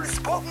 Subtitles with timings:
[0.00, 0.48] Impulspodden!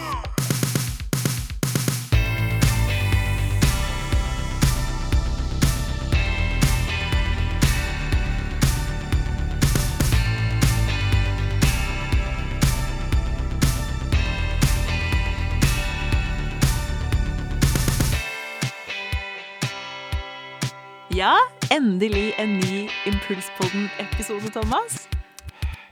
[21.10, 21.38] Ja,
[21.72, 25.10] endelig en ny Impulspodden-episode, Thomas.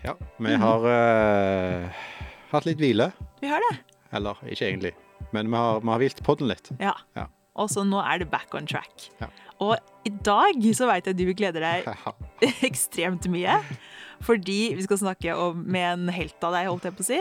[0.04, 1.90] Ja, vi har eh,
[2.52, 3.10] hatt litt hvile.
[3.42, 3.74] Vi har det.
[4.18, 4.94] Eller ikke egentlig,
[5.36, 6.70] men vi har, vi har hvilt podden litt.
[6.80, 6.94] Ja.
[7.18, 7.28] Ja.
[7.58, 9.10] Og så nå er det back on track.
[9.22, 9.28] Ja.
[9.66, 12.14] Og i dag så veit jeg du gleder deg Ja.
[12.68, 13.58] ekstremt mye.
[14.26, 17.20] Fordi vi skal snakke om, med en helt av deg, holdt jeg på å si.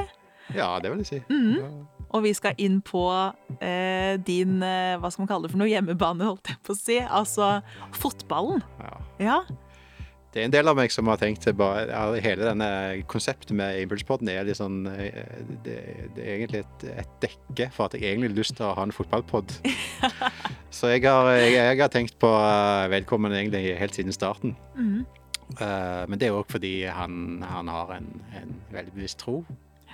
[0.56, 1.20] ja, det vil jeg si.
[1.32, 1.86] Mm.
[2.14, 3.02] Og vi skal inn på
[3.60, 6.78] eh, din eh, hva skal man kalle det for noe, hjemmebane, holdt jeg på å
[6.78, 7.00] si.
[7.02, 7.48] Altså
[7.98, 8.62] fotballen.
[8.80, 8.92] Ja.
[9.26, 9.38] Ja.
[10.34, 12.68] Det er en del av meg som har tenkt bare, ja, Hele denne
[13.08, 15.20] konseptet med Impulspodden er litt sånn eh,
[15.64, 15.76] det,
[16.16, 18.84] det er egentlig et, et dekke for at jeg egentlig har lyst til å ha
[18.84, 19.54] en fotballpod.
[20.76, 24.56] Så jeg har, jeg, jeg har tenkt på Velkommen vedkommende egentlig helt siden starten.
[24.76, 25.06] Mm.
[25.60, 29.44] Uh, men det er òg fordi han, han har en, en veldig bevisst tro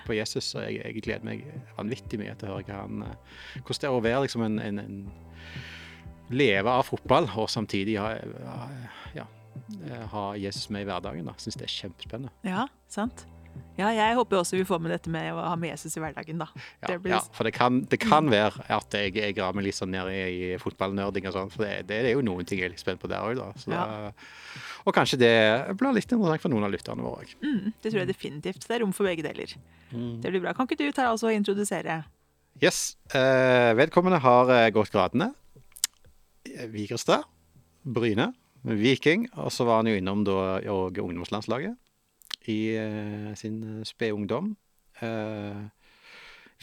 [0.07, 1.45] på Jesus, og jeg, jeg gleder meg
[1.77, 4.81] vanvittig mye til å høre han, eh, hvordan det er å være liksom en, en,
[4.83, 9.02] en leve av fotball og samtidig ha, eh,
[10.13, 11.25] ha Jesus med i hverdagen.
[11.27, 11.33] da.
[11.39, 12.31] Syns det er kjempespennende.
[12.45, 13.27] ja, sant.
[13.77, 16.39] Ja, jeg håper også vi får med dette med å ha med Jesus i hverdagen,
[16.41, 16.47] da.
[16.81, 19.65] Ja, Det blir- ja, for det kan, det kan være at jeg, jeg graver meg
[19.67, 22.59] litt sånn ned i, i fotballnerding og sånn, for det, det er jo noen ting
[22.63, 23.51] jeg er litt spent på der òg, da.
[23.61, 23.85] Så Ja.
[23.85, 24.13] da.
[24.87, 27.35] Og kanskje det blir litt interessant for noen av lytterne våre òg.
[27.45, 28.65] Mm, det tror jeg definitivt.
[28.67, 29.53] Det er rom for begge deler.
[29.93, 30.55] Det blir bra.
[30.55, 32.05] Kan ikke du ta altså introdusere?
[32.63, 32.97] Yes.
[33.13, 35.35] Eh, vedkommende har eh, gått gradene.
[36.49, 37.25] Eh, Vigrestad,
[37.85, 38.33] Bryne,
[38.63, 41.79] Viking, og så var han jo innom da òg ungdomslandslaget
[42.51, 44.53] i eh, sin eh, spede ungdom.
[45.03, 45.63] Eh,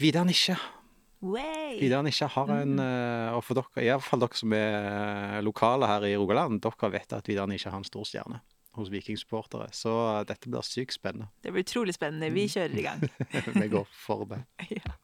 [0.00, 0.56] Vidar Nisje.
[1.20, 6.06] Vidar Nisje har en eh, Og for dere, iallfall dere som er eh, lokale her
[6.08, 8.40] i Rogaland, dere vet at Vidar Nisje har en stor stjerne
[8.78, 9.68] hos Viking-supportere.
[9.76, 11.28] Så eh, dette blir sykt spennende.
[11.44, 12.32] Det blir utrolig spennende.
[12.32, 13.04] Vi kjører i gang.
[13.60, 14.42] Vi går for det.
[14.80, 14.96] ja.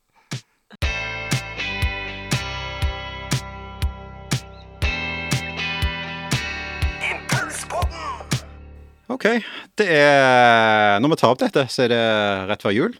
[9.16, 9.26] OK.
[9.80, 12.02] Det er Når vi tar opp dette, så er det
[12.50, 12.96] rett før jul.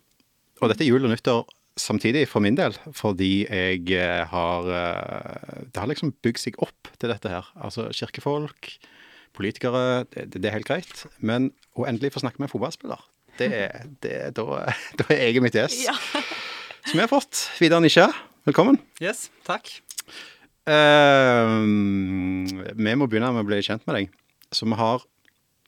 [0.63, 1.45] Og dette er jul og nyttår
[1.77, 6.89] samtidig for min del, fordi jeg eh, har eh, Det har liksom bygd seg opp
[6.97, 7.51] til dette her.
[7.61, 8.71] Altså kirkefolk,
[9.37, 11.03] politikere, det, det er helt greit.
[11.21, 13.03] Men å endelig få snakke med en fotballspiller,
[13.37, 14.63] det, er- det, da,
[15.03, 15.77] da er jeg i mitt ess.
[15.85, 15.93] ja.
[16.87, 17.43] Som vi har fått.
[17.61, 18.07] Vidar Nisja,
[18.47, 18.77] velkommen.
[19.03, 19.69] Yes, takk.
[20.65, 21.61] Uh,
[22.79, 24.15] vi må begynne med å bli kjent med deg.
[24.55, 25.03] Så vi har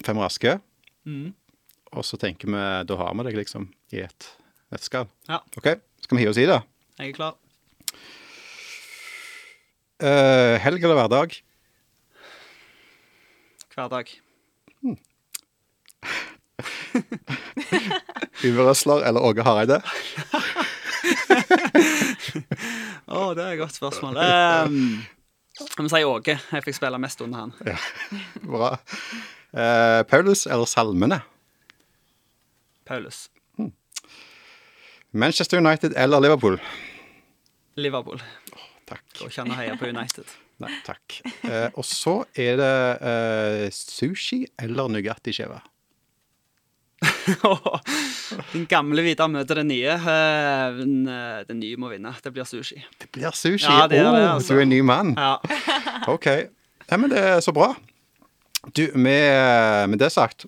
[0.07, 0.59] fem raske.
[1.09, 1.33] Mm.
[1.97, 4.31] Og så tenker vi, da har vi deg liksom i et
[4.73, 5.09] nøtteskall.
[5.29, 5.41] Ja.
[5.57, 5.69] OK,
[6.05, 6.61] skal vi hive oss i det?
[6.99, 7.37] Jeg er klar.
[9.99, 11.35] Uh, helg eller hverdag?
[13.75, 14.13] Hverdag.
[14.83, 14.99] Hmm.
[18.47, 19.81] Yve Røsler eller Åge Hareide?
[23.09, 24.19] Å, det er et godt spørsmål.
[24.19, 25.03] Um,
[25.59, 26.37] jeg må si Åge.
[26.39, 27.53] Jeg fikk spille mest under han.
[28.45, 28.77] Bra.
[29.53, 31.21] Eh, Paulus eller Salmene?
[32.85, 33.31] Paulus.
[35.11, 36.61] Manchester United eller Liverpool?
[37.75, 38.21] Liverpool.
[38.89, 39.05] Takk.
[39.19, 40.29] Går ikke an å heie på United.
[40.63, 41.21] Nei, takk.
[41.47, 42.77] Eh, og så er det
[43.09, 45.61] eh, sushi eller Nugatti-skive?
[48.53, 49.95] Den gamle Vidar møter den nye.
[50.77, 51.07] Den,
[51.49, 52.11] den nye må vinne.
[52.25, 52.81] Det blir sushi.
[53.01, 53.69] Det blir sushi.
[53.69, 54.57] Ja, det er det, oh, altså.
[54.57, 55.13] Du er en ny mann.
[55.17, 55.37] Ja.
[56.15, 56.27] OK.
[56.89, 57.71] Nei, men det er så bra.
[58.75, 60.47] Du, med, med det sagt,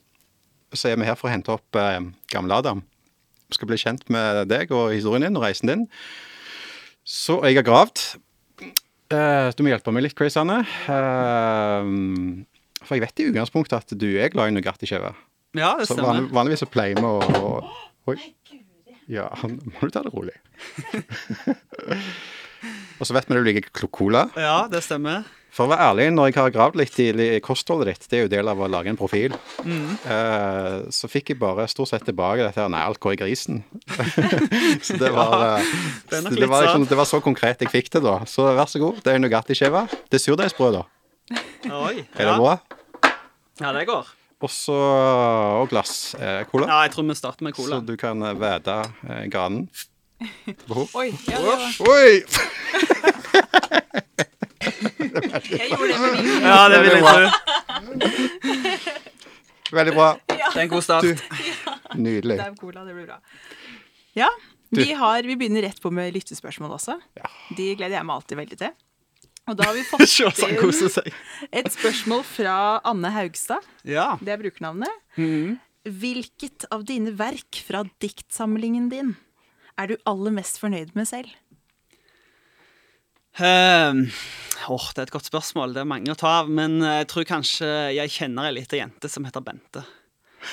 [0.75, 2.01] så er vi her for å hente opp eh,
[2.33, 2.83] gamle Adam.
[3.51, 5.87] Vi skal bli kjent med deg og historien din og reisen din.
[7.07, 8.03] Så jeg har gravd.
[9.11, 10.61] Eh, du må hjelpe meg litt, Chris Anne.
[10.63, 11.91] Eh,
[12.85, 15.15] for jeg vet i utgangspunktet at du er glad i Nugatti-skive.
[15.59, 16.09] ja, det Så stemmer.
[16.13, 18.17] vanlig, vanligvis så pleier vi å, å Oi.
[19.11, 20.37] Ja, må du ta det rolig.
[22.99, 24.25] og så vet vi at du liker cola.
[24.39, 25.27] Ja, det stemmer.
[25.51, 28.31] For å være ærlig, når jeg har gravd litt i kostholdet ditt, det er jo
[28.31, 29.35] del av å lage en profil,
[29.67, 33.65] eh, så fikk jeg bare stort sett tilbake dette her Nei, alt går i grisen.
[34.87, 35.73] så det var, eh,
[36.13, 38.21] det det, var liksom, det var så konkret jeg fikk det, da.
[38.31, 39.03] Så vær så god.
[39.03, 39.85] Det er Nugatti-skive.
[40.07, 40.87] Det er surdeigsbrød, da.
[41.67, 41.99] Oi.
[42.15, 42.39] Er det ja.
[42.39, 42.57] bra?
[43.61, 44.15] Ja, det går.
[44.41, 46.71] Og så og glass eh, cola.
[46.71, 47.81] Ja, jeg tror vi starter med cola.
[47.81, 48.79] Så du kan vede væde
[49.11, 49.69] eh, granen.
[51.01, 51.11] Oi.
[51.29, 51.39] Ja,
[51.91, 52.23] Oi!
[55.25, 56.43] jeg gjorde det med min.
[56.45, 57.25] Ja, det vil jeg tro.
[59.71, 60.09] Veldig bra.
[60.27, 61.05] Det er en god start.
[61.99, 62.37] Nydelig.
[62.41, 63.19] Det er cola, det blir bra.
[64.19, 64.31] Ja,
[64.71, 66.95] Vi, har, vi begynner rett på med lyttespørsmål også.
[67.59, 68.77] De gleder jeg meg alltid veldig til.
[69.51, 70.05] Og da har vi fått
[70.47, 71.11] inn
[71.51, 72.55] et spørsmål fra
[72.87, 73.67] Anne Haugstad.
[73.89, 74.13] Ja.
[74.23, 74.93] Det er brukernavnet.
[75.19, 75.59] Mhm.
[75.81, 79.15] Hvilket av dine verk fra diktsamlingen din
[79.81, 81.31] er du aller mest fornøyd med selv?
[83.45, 84.05] Ehm,
[84.69, 85.77] åh, det er et godt spørsmål.
[85.77, 86.51] Det er mange å ta av.
[86.53, 89.87] Men jeg tror kanskje jeg kjenner ei lita jente som heter Bente.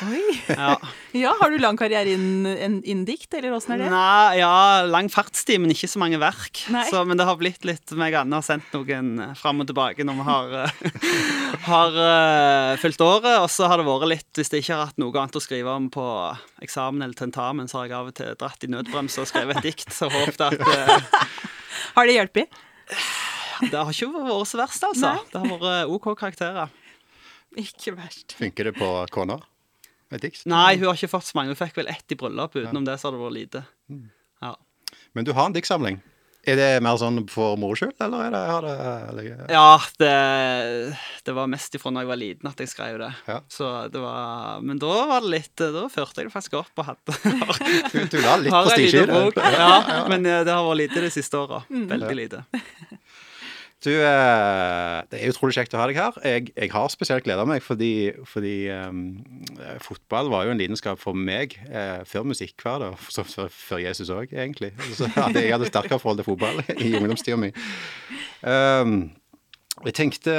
[0.03, 0.23] Oi!
[0.51, 0.75] Ja.
[1.17, 3.87] Ja, Har du lang karriere innen inn dikt, eller åssen er det?
[3.89, 6.59] Nei, ja, lang fartstid, men ikke så mange verk.
[6.91, 9.69] Så, men det har blitt litt meg og Anne har sendt noen eh, fram og
[9.71, 11.07] tilbake når vi har, eh,
[11.71, 13.31] har uh, fylt året.
[13.39, 15.73] Og så har det vært litt, hvis jeg ikke har hatt noe annet å skrive
[15.73, 16.05] om på
[16.67, 19.71] eksamen eller tentamen, så har jeg av og til dratt i nødbremse og skrevet et
[19.71, 19.89] dikt.
[19.95, 21.17] Så håpet at uh,
[21.97, 22.63] Har det hjulpet?
[23.67, 25.13] Det har ikke vært så verst, altså.
[25.15, 25.29] Nei.
[25.31, 26.73] Det har vært OK karakterer.
[27.57, 28.35] Ikke verst.
[28.37, 29.39] Funker det på kona?
[30.47, 31.51] Nei, hun har ikke fått så mange.
[31.51, 32.55] Hun fikk vel ett i bryllup.
[32.55, 33.63] Utenom det så har det vært lite.
[34.43, 34.53] Ja.
[35.17, 35.99] Men du har en diktsamling.
[36.47, 38.75] Er det mer sånn for moro skyld, eller er det, er det
[39.09, 40.11] eller, Ja, det,
[41.27, 43.09] det var mest ifra når jeg var liten at jeg skrev det.
[43.27, 43.39] Ja.
[43.51, 46.87] Så det var, men da var det litt Da førte jeg det faktisk opp og
[46.91, 47.17] hadde
[47.91, 49.43] Du, du la litt prestisje i det.
[49.57, 51.63] Ja, Ja, men eh, det har vært lite de siste åra.
[51.67, 52.43] Veldig lite.
[53.85, 56.15] Du, eh, det er utrolig kjekt å ha deg her.
[56.25, 59.03] Jeg, jeg har spesielt gleda meg, fordi, fordi um,
[59.85, 64.09] fotball var jo en lidenskap for meg eh, før musikk var det, og før, Jesus
[64.13, 64.71] òg, egentlig.
[64.97, 67.51] Så hadde, jeg hadde sterkere forhold til fotball i ungdomstida mi.
[68.41, 68.97] Um,
[69.85, 70.33] jeg tenkte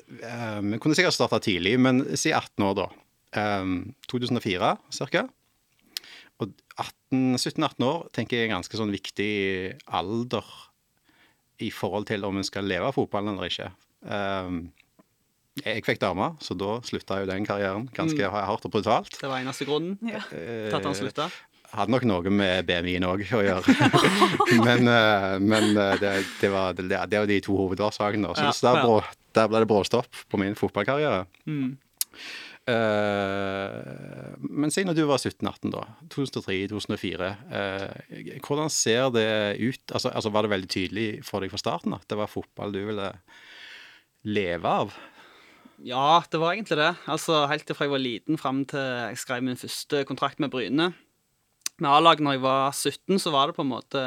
[0.00, 2.90] eh, Vi kunne sikkert starta tidlig, men si 18 år, da.
[3.60, 4.76] Um, 2004
[5.12, 5.28] ca.
[6.40, 6.52] Og
[7.12, 9.34] 17-18 år tenker jeg er en ganske sånn viktig
[9.84, 10.48] alder
[11.62, 13.68] i forhold til om en skal leve av fotballen eller ikke.
[14.04, 14.56] Um,
[15.62, 19.14] jeg fikk dame, så da slutta jo den karrieren ganske hardt og brutalt.
[19.20, 20.22] Det var eneste grunnen Ja.
[20.32, 21.28] til at han slutta.
[21.74, 23.74] Hadde nok noe med BMI-en òg å gjøre.
[24.66, 28.30] men eh, men eh, det, det, var, det, det var de to hovedårsakene.
[28.34, 29.00] Så, Ja, så der, ja.
[29.38, 31.24] der ble det bråstopp på min fotballkarriere.
[31.50, 31.76] Mm.
[32.64, 35.82] Eh, men si når du var 17-18, da.
[36.14, 37.30] 2003-2004.
[37.52, 39.28] eh, hvordan ser det
[39.60, 39.84] ut?
[39.92, 42.80] Altså, altså Var det veldig tydelig for deg fra starten at det var fotball du
[42.88, 43.10] ville
[44.24, 44.94] leve av?
[45.84, 46.92] Ja, det var egentlig det.
[47.10, 50.92] Altså Helt fra jeg var liten fram til jeg skrev min første kontrakt med Bryne.
[51.82, 54.04] Med A-lag når jeg var 17, så var det på en måte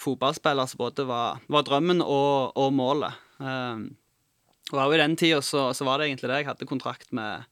[0.00, 3.14] fotballspiller som både var, var drømmen og, og målet.
[3.38, 3.90] Um,
[4.72, 6.40] og også i den tida så, så var det egentlig det.
[6.40, 7.44] Jeg hadde kontrakt med,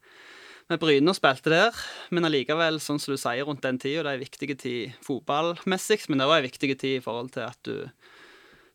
[0.73, 1.79] med Bryne og spilte der.
[2.15, 6.05] Men allikevel, sånn som du sier rundt den tida, det er en viktig tid fotballmessig,
[6.09, 7.77] men det var en viktig tid i forhold til at du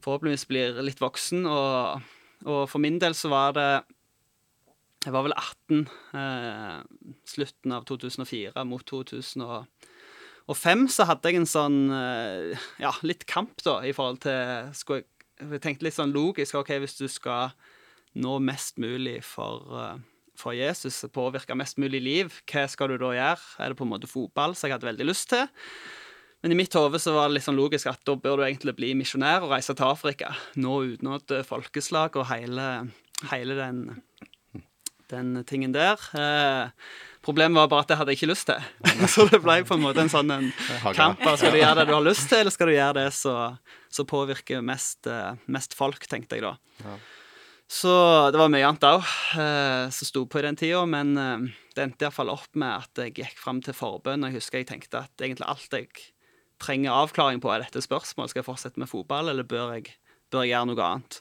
[0.05, 1.47] forhåpentligvis blir litt voksen.
[1.49, 2.11] Og,
[2.45, 3.71] og for min del så var det
[5.05, 5.85] jeg var vel 18
[6.19, 6.79] eh,
[7.29, 13.77] slutten av 2004 mot 2005, så hadde jeg en sånn eh, ja, litt kamp da,
[13.87, 15.07] i forhold til skulle jeg,
[15.39, 17.55] jeg tenkte litt sånn logisk OK, hvis du skal
[18.19, 23.13] nå mest mulig for, eh, for Jesus, påvirke mest mulig liv, hva skal du da
[23.15, 23.47] gjøre?
[23.59, 25.47] Er det på en måte fotball, som jeg hadde veldig lyst til?
[26.39, 28.77] Men i mitt hode så var det litt sånn logisk at da bør du egentlig
[28.77, 30.31] bli misjonær og reise til Afrika.
[30.55, 32.69] Nå utenat folkeslag og hele,
[33.33, 33.81] hele den
[35.09, 35.99] den tingen der.
[36.13, 36.69] Eh,
[37.25, 38.67] problemet var bare at det hadde jeg ikke lyst til.
[39.13, 40.49] Så det ble på en måte en sånn en
[40.99, 41.23] kamp.
[41.35, 44.65] Skal du gjøre det du har lyst til, eller skal du gjøre det som påvirker
[44.65, 46.55] mest, eh, mest folk, tenkte jeg da.
[46.85, 46.97] Ja.
[47.69, 47.91] Så
[48.33, 49.03] det var mye annet òg
[49.37, 51.43] eh, som sto på i den tida, men eh,
[51.77, 54.23] det endte iallfall opp med at jeg gikk fram til forbønn.
[54.25, 55.91] og Jeg husker jeg tenkte at egentlig alt jeg
[56.59, 58.33] trenger avklaring på, er dette spørsmålet.
[58.33, 59.93] Skal jeg fortsette med fotball, eller bør jeg,
[60.33, 61.19] bør jeg gjøre noe annet?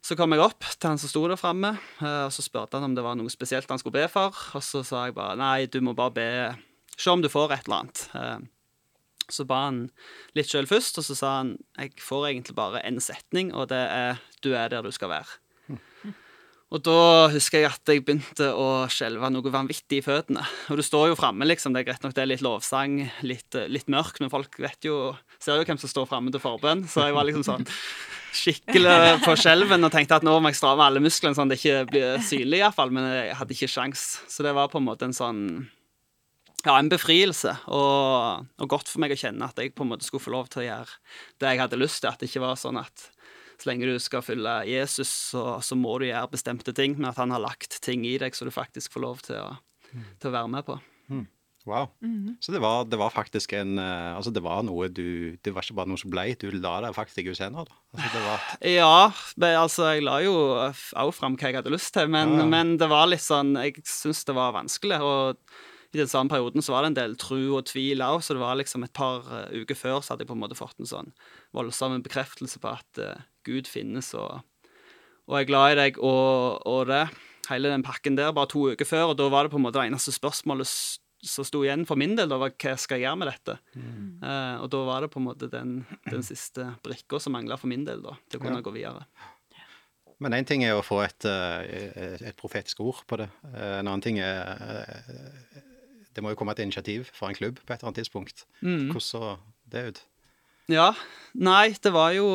[0.00, 2.88] Så kom jeg opp til han som sto der framme, eh, og så spurte han
[2.88, 4.40] om det var noe spesielt han skulle be for.
[4.56, 6.30] Og så sa jeg bare nei, du må bare be
[7.00, 8.00] Se om du får et eller annet.
[8.16, 8.40] Eh,
[9.30, 9.84] Så ba han
[10.34, 13.78] litt sjøl først, og så sa han jeg får egentlig bare én setning, og det
[13.78, 15.36] er du er der du skal være.
[16.70, 20.44] Og da husker jeg at jeg begynte å skjelve noe vanvittig i føttene.
[20.70, 21.74] Og du står jo framme, liksom.
[21.74, 24.86] Det er greit nok det er litt lovsang, litt, eh, litt mørkt, men folk vet
[24.86, 27.62] jo Ser jo hvem som står framme til forbønn, så jeg var liksom sånn
[28.36, 31.62] skikkelig på skjelven og tenkte at nå må jeg stramme alle musklene sånn at det
[31.62, 32.92] ikke blir synlig, iallfall.
[32.92, 34.02] Men jeg hadde ikke sjans.
[34.28, 35.40] Så det var på en måte en sånn
[36.66, 40.04] ja, en befrielse, og, og godt for meg å kjenne at jeg på en måte
[40.04, 40.98] skulle få lov til å gjøre
[41.40, 42.12] det jeg hadde lyst til.
[42.12, 43.08] At det ikke var sånn at
[43.60, 47.20] så lenge du skal følge Jesus, så, så må du gjøre bestemte ting, men at
[47.20, 49.50] han har lagt ting i deg så du faktisk får lov til å,
[49.92, 50.80] til å være med på.
[51.68, 51.90] Wow.
[52.40, 55.66] Så det var, det var faktisk en eh, Altså, det var noe du Det var
[55.66, 57.76] ikke bare noe som ble, du la deg faktisk i Guds senere, da.
[57.92, 58.94] Altså, det var Ja,
[59.36, 62.48] men, altså jeg la jo òg fram hva jeg hadde lyst til, men, Ja, ja.
[62.54, 65.02] men det var litt sånn Jeg syns det var vanskelig.
[65.04, 65.60] Og
[65.92, 68.42] i den samme perioden så var det en del tru og tvil òg, så det
[68.42, 70.88] var liksom et par uh, uker før så hadde jeg på en måte fått en
[70.88, 71.10] sånn
[71.56, 74.44] voldsom bekreftelse på at uh, Gud finnes, og,
[75.26, 77.08] og jeg er glad i deg, og, og, det.
[77.50, 79.80] Hele den pakken der, bare to uker før, og da var det på en måte
[79.80, 80.70] det eneste spørsmålet
[81.26, 83.56] som sto igjen for min del, da var hva skal jeg gjøre med dette?
[83.74, 84.06] Mm.
[84.22, 85.74] Uh, og da var det på en måte den,
[86.06, 88.66] den siste brikka som mangla for min del, da, til å kunne ja.
[88.68, 89.04] gå videre.
[90.20, 93.30] Men én ting er å få et, et, profetisk ord på det.
[93.56, 94.50] En annen ting er
[96.14, 98.46] Det må jo komme et initiativ fra en klubb på et eller annet tidspunkt.
[98.60, 98.90] Mm.
[98.90, 99.34] Hvordan så
[99.70, 100.00] det ut?
[100.70, 100.92] Ja.
[101.34, 102.26] Nei, det var jo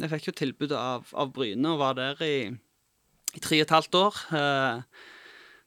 [0.00, 2.50] Jeg fikk jo tilbud av, av Bryne og var der i,
[3.34, 4.20] i tre og et halvt år.
[4.38, 4.82] Eh,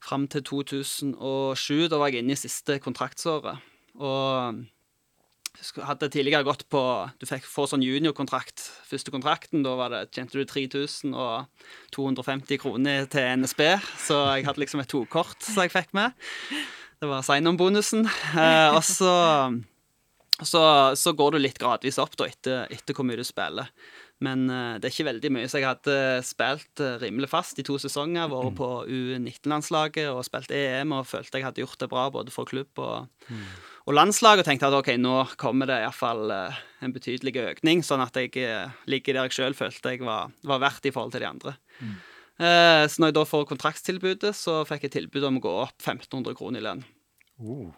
[0.02, 1.90] fram til 2007.
[1.92, 3.62] Da var jeg inne i siste kontraktsåret.
[4.02, 4.62] Og
[5.86, 6.82] hadde tidligere gått på
[7.20, 8.64] Du fikk få sånn juniorkontrakt.
[8.88, 11.50] Første kontrakten, da var det, tjente du 3000 og
[11.94, 13.66] 250 kroner til NSB.
[14.02, 16.16] Så jeg hadde liksom et tokort som jeg fikk med.
[17.02, 18.06] Det var sign-on-bonusen.
[18.38, 19.14] Eh, og så,
[20.38, 20.62] så,
[20.94, 23.72] så, går du litt gradvis opp da etter, etter hvor mye du spiller.
[24.22, 25.50] Men uh, det er ikke veldig mye.
[25.50, 28.30] Så jeg hadde spilt uh, rimelig fast i to sesonger.
[28.30, 28.60] Vært mm.
[28.60, 32.84] på U19-landslaget og spilt EM og følte jeg hadde gjort det bra både for klubb
[32.86, 33.48] og, mm.
[33.90, 34.44] og landslag.
[34.44, 38.46] Og tenkte at OK, nå kommer det iallfall eh, en betydelig økning, sånn at jeg
[38.46, 41.58] uh, ligger der jeg sjøl følte jeg var, var, verdt i forhold til de andre.
[41.82, 41.98] Mm.
[42.42, 45.78] Uh, så når jeg da får kontraktstilbudet, så fikk jeg tilbud om å gå opp
[45.78, 46.86] 1500 kroner i lønn.
[47.38, 47.70] Uh.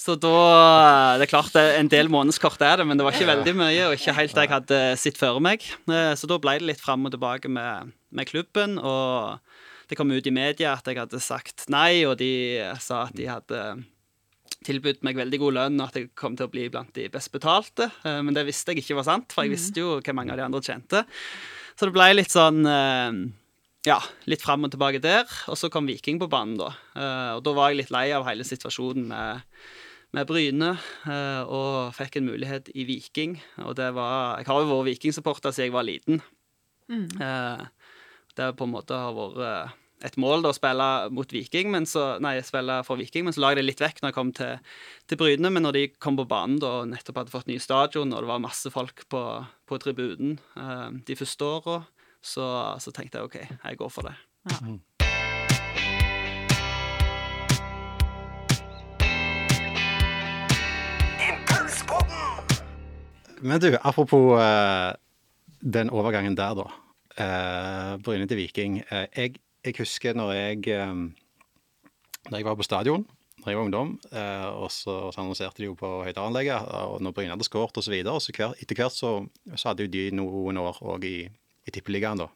[0.00, 3.54] Så da Det er klart en del månedskort er det, men det var ikke veldig
[3.58, 5.66] mye, og ikke helt det jeg hadde sett for meg.
[5.90, 9.42] Eh, så da ble det litt fram og tilbake med, med, klubben, og
[9.90, 12.32] det kom ut i media at jeg hadde sagt nei, og de
[12.80, 13.60] sa at de hadde
[14.64, 17.32] tilbudt meg veldig god lønn, og at jeg kom til å bli blant de best
[17.34, 17.90] betalte.
[18.00, 20.40] Eh, men det visste jeg ikke var sant, for jeg visste jo hva mange av
[20.40, 21.04] de andre tjente.
[21.76, 23.20] Så det ble litt sånn eh,
[23.86, 25.28] ja, litt fram og tilbake der.
[25.48, 26.74] Og så kom Viking på banen, da.
[27.36, 29.46] Og da var jeg litt lei av hele situasjonen med
[30.16, 33.38] med Bryne eh, og fikk en mulighet i Viking.
[33.66, 36.22] Og det var Jeg har jo vært Viking-supporter siden jeg var liten.
[36.90, 37.06] Mm.
[37.22, 37.92] Eh,
[38.38, 39.76] det på en måte har vært eh,
[40.08, 43.44] et mål da, å spille mot Viking, men så, nei, spille for Viking, men så
[43.44, 45.52] la jeg det litt vekk når jeg kom til, til Bryne.
[45.52, 48.32] Men når de kom på banen da, og nettopp hadde fått ny stadion, og det
[48.32, 49.24] var masse folk på,
[49.68, 50.38] på tribunen
[51.06, 51.82] de første åra,
[52.22, 54.14] så, så, tenkte jeg OK, jeg går for det.
[54.50, 54.56] Ja.
[54.60, 54.80] Mm.
[63.40, 64.92] Men du, apropos uh,
[65.60, 66.66] den overgangen der, da.
[67.20, 68.82] Uh, Bryne til Viking.
[68.92, 71.14] Uh, jeg, jeg, husker når jeg, um,
[72.28, 73.06] når jeg var på stadion
[73.40, 73.94] da jeg var ungdom,
[74.60, 77.94] og så, så annonserte de jo på høyttaleranlegget og når Bryne hadde skåret osv.
[78.04, 79.12] Så og så hver, etter hvert så,
[79.54, 81.14] så, hadde jo de noen år òg i,
[81.70, 82.28] i Tippeligaen, da.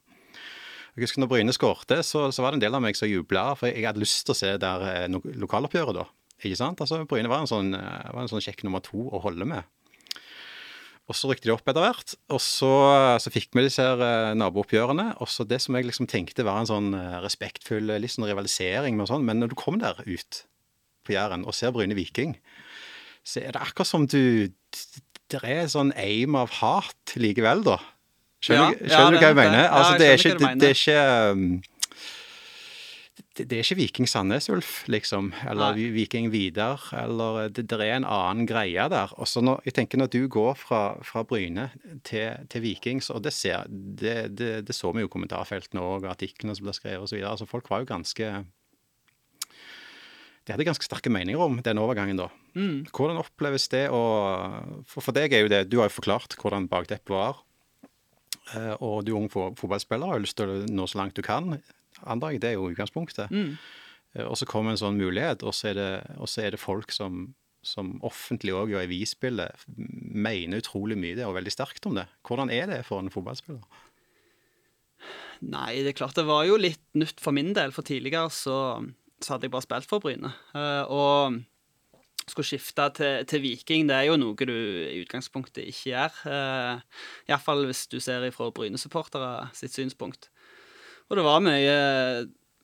[0.95, 3.49] Jeg husker når Bryne skårte, så, så, var det en del av meg som jubla,
[3.59, 6.07] for jeg hadde lyst til å se der no, lokaloppgjøret, da.
[6.45, 6.83] Ikke sant?
[6.85, 9.67] Altså, Bryne var en sånn, var en sånn kjekk nummer to å holde med.
[11.05, 12.14] Og så rykte de opp etter hvert.
[12.33, 12.71] Og så,
[13.21, 15.11] så fikk vi disse her uh, nabooppgjørene.
[15.21, 19.11] Og så det som jeg liksom tenkte var en sånn respektfull litt sånn rivalisering, med
[19.11, 20.45] sånn, men når du kom der ut
[21.05, 22.38] på Jæren og ser Bryne Viking,
[23.25, 24.53] så er det akkurat som du
[25.33, 27.79] Det er sånn aim av hat likevel, da.
[28.45, 29.63] Skjønner, ja, skjønner ja, du hva jeg mener?
[29.73, 30.99] Altså, det, er ikke, det, det, er ikke
[33.35, 35.31] det, det, er ikke Viking Sandnes Ulf, liksom.
[35.49, 35.87] Eller Nei.
[35.95, 36.83] Viking Vidar.
[37.01, 39.15] Eller det, det, er en annen greie der.
[39.17, 41.71] Og så når, jeg tenker når du går fra, fra Bryne
[42.07, 46.69] til, til Vikings, og det, ser, det, så vi jo i kommentarfeltene og artiklene som
[46.69, 47.25] ble skrevet osv.
[47.25, 48.35] Altså, folk var jo ganske
[50.45, 52.29] de hadde ganske sterke meninger om den overgangen, da.
[52.53, 52.85] Mm.
[52.93, 54.03] Hvordan oppleves det å
[54.85, 57.41] for, for, deg er jo det Du har jo forklart hvordan bakteppet var.
[58.53, 61.25] Eh, og du er ung fotballspiller og har lyst til å nå så langt du
[61.25, 61.57] kan
[62.03, 62.43] antar jeg.
[62.43, 63.33] Det er jo utgangspunktet.
[63.33, 63.55] Mm.
[64.15, 65.91] Eh, og så kommer en sånn mulighet, og så er det,
[66.43, 67.27] er det folk som,
[67.65, 72.09] som offentlig òg i avisbildet, mener utrolig mye det og veldig sterkt om det.
[72.27, 73.65] Hvordan er det for en fotballspiller?
[75.45, 77.75] Nei, det er klart det var jo litt nytt for min del.
[77.75, 78.59] For tidligere så,
[79.21, 80.31] så hadde jeg bare spilt for Bryne.
[80.57, 81.43] Uh, og
[82.31, 86.21] skulle skifte til, til, Viking, det er jo noe du i utgangspunktet ikke gjør.
[86.25, 90.31] Uh, Iallfall hvis du ser ifra Bryne-supportere sitt synspunkt.
[91.11, 91.76] Og det var mye,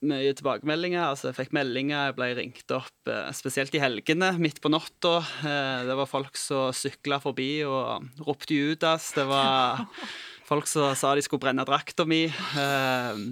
[0.09, 1.02] mye tilbakemeldinger.
[1.11, 5.19] Altså, jeg fikk meldinger, jeg ble ringt opp eh, spesielt i helgene, midt på natta.
[5.45, 9.11] Eh, det var folk som sykla forbi og ropte Judas.
[9.17, 9.85] Det var
[10.49, 12.25] folk som sa de skulle brenne drakta mi.
[12.26, 13.25] Eh,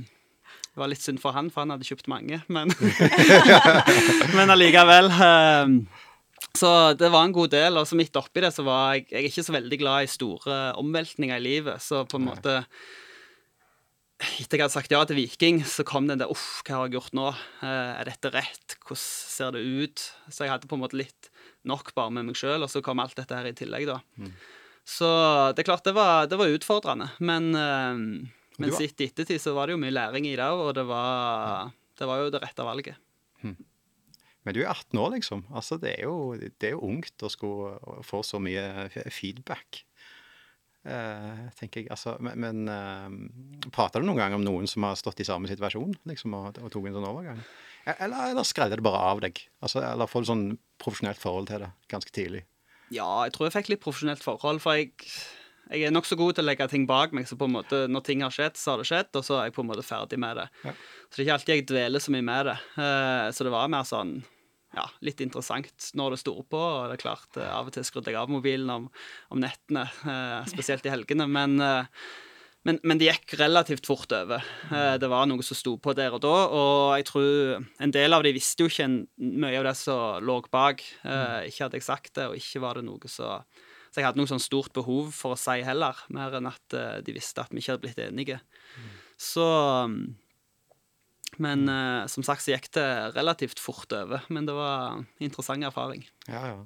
[0.69, 2.71] det var litt synd for han, for han hadde kjøpt mange, men,
[4.37, 5.09] men allikevel.
[6.59, 7.77] Så det var en god del.
[7.81, 10.11] Og så midt oppi det så var jeg Jeg er ikke så veldig glad i
[10.13, 12.57] store omveltninger i livet, så på en måte
[14.19, 16.97] etter jeg hadde sagt ja til Viking, så kom den der Uff, hva har jeg
[16.97, 17.29] gjort nå?
[17.63, 18.75] Eh, er dette rett?
[18.83, 20.03] Hvordan ser det ut?
[20.27, 21.29] Så jeg hadde på en måte litt
[21.69, 24.01] nok bare med meg sjøl, og så kom alt dette her i tillegg, da.
[24.19, 24.33] Mm.
[24.89, 25.07] Så
[25.55, 27.13] det er klart, det var, det var utfordrende.
[27.23, 27.95] Men, eh,
[28.59, 30.87] men var- sett i ettertid så var det jo mye læring i det, og det
[30.89, 32.99] var, det var jo det rette valget.
[34.49, 35.45] Men du er 18 år, liksom.
[35.53, 39.83] Altså, det er jo, det er jo ungt å skulle få så mye feedback.
[40.89, 41.91] Uh, tenker jeg.
[41.93, 45.51] Altså, men men uh, prater du noen gang om noen som har stått i samme
[45.51, 47.43] situasjon, liksom, og, og tok en sånn overgang?
[47.85, 49.43] E- Eller, eller skreller det bare av deg?
[49.61, 50.47] Altså, eller får du sånn
[50.81, 52.47] profesjonelt forhold til det ganske tidlig?
[52.95, 54.95] Ja, jeg tror jeg fikk litt profesjonelt forhold, for jeg,
[55.69, 57.29] jeg er nokså god til å legge ting bak meg.
[57.29, 59.51] Så på en måte, når ting har skjedd, så har det skjedd, og så er
[59.51, 60.49] jeg på en måte ferdig med det.
[60.65, 60.73] Ja.
[61.11, 62.59] Så det er ikke alltid jeg dveler så mye med det.
[62.79, 64.17] Uh, så det var mer sånn
[64.77, 66.61] ja, litt interessant når det sto på.
[66.61, 68.89] Og det er klart, eh, av og til skrudde jeg av mobilen om,
[69.33, 71.29] om nettene, eh, spesielt i helgene.
[71.31, 72.09] Men, eh,
[72.67, 74.45] men, men det gikk relativt fort over.
[74.69, 78.25] Det var noe som sto på der og da, og jeg tror en del av
[78.27, 80.83] de visste jo ikke en, mye av det som lå bak.
[81.47, 83.39] Ikke hadde jeg sagt det, og ikke var det noe så
[83.89, 87.15] Så jeg hadde noe sånn stort behov for å si heller, mer enn at de
[87.17, 88.43] visste at vi ikke hadde blitt enige.
[89.17, 89.47] Så
[91.39, 94.25] Men uh, som sagt så gikk det relativt fort over.
[94.29, 96.05] Men det var en interessant erfaring.
[96.29, 96.59] Ja, ja.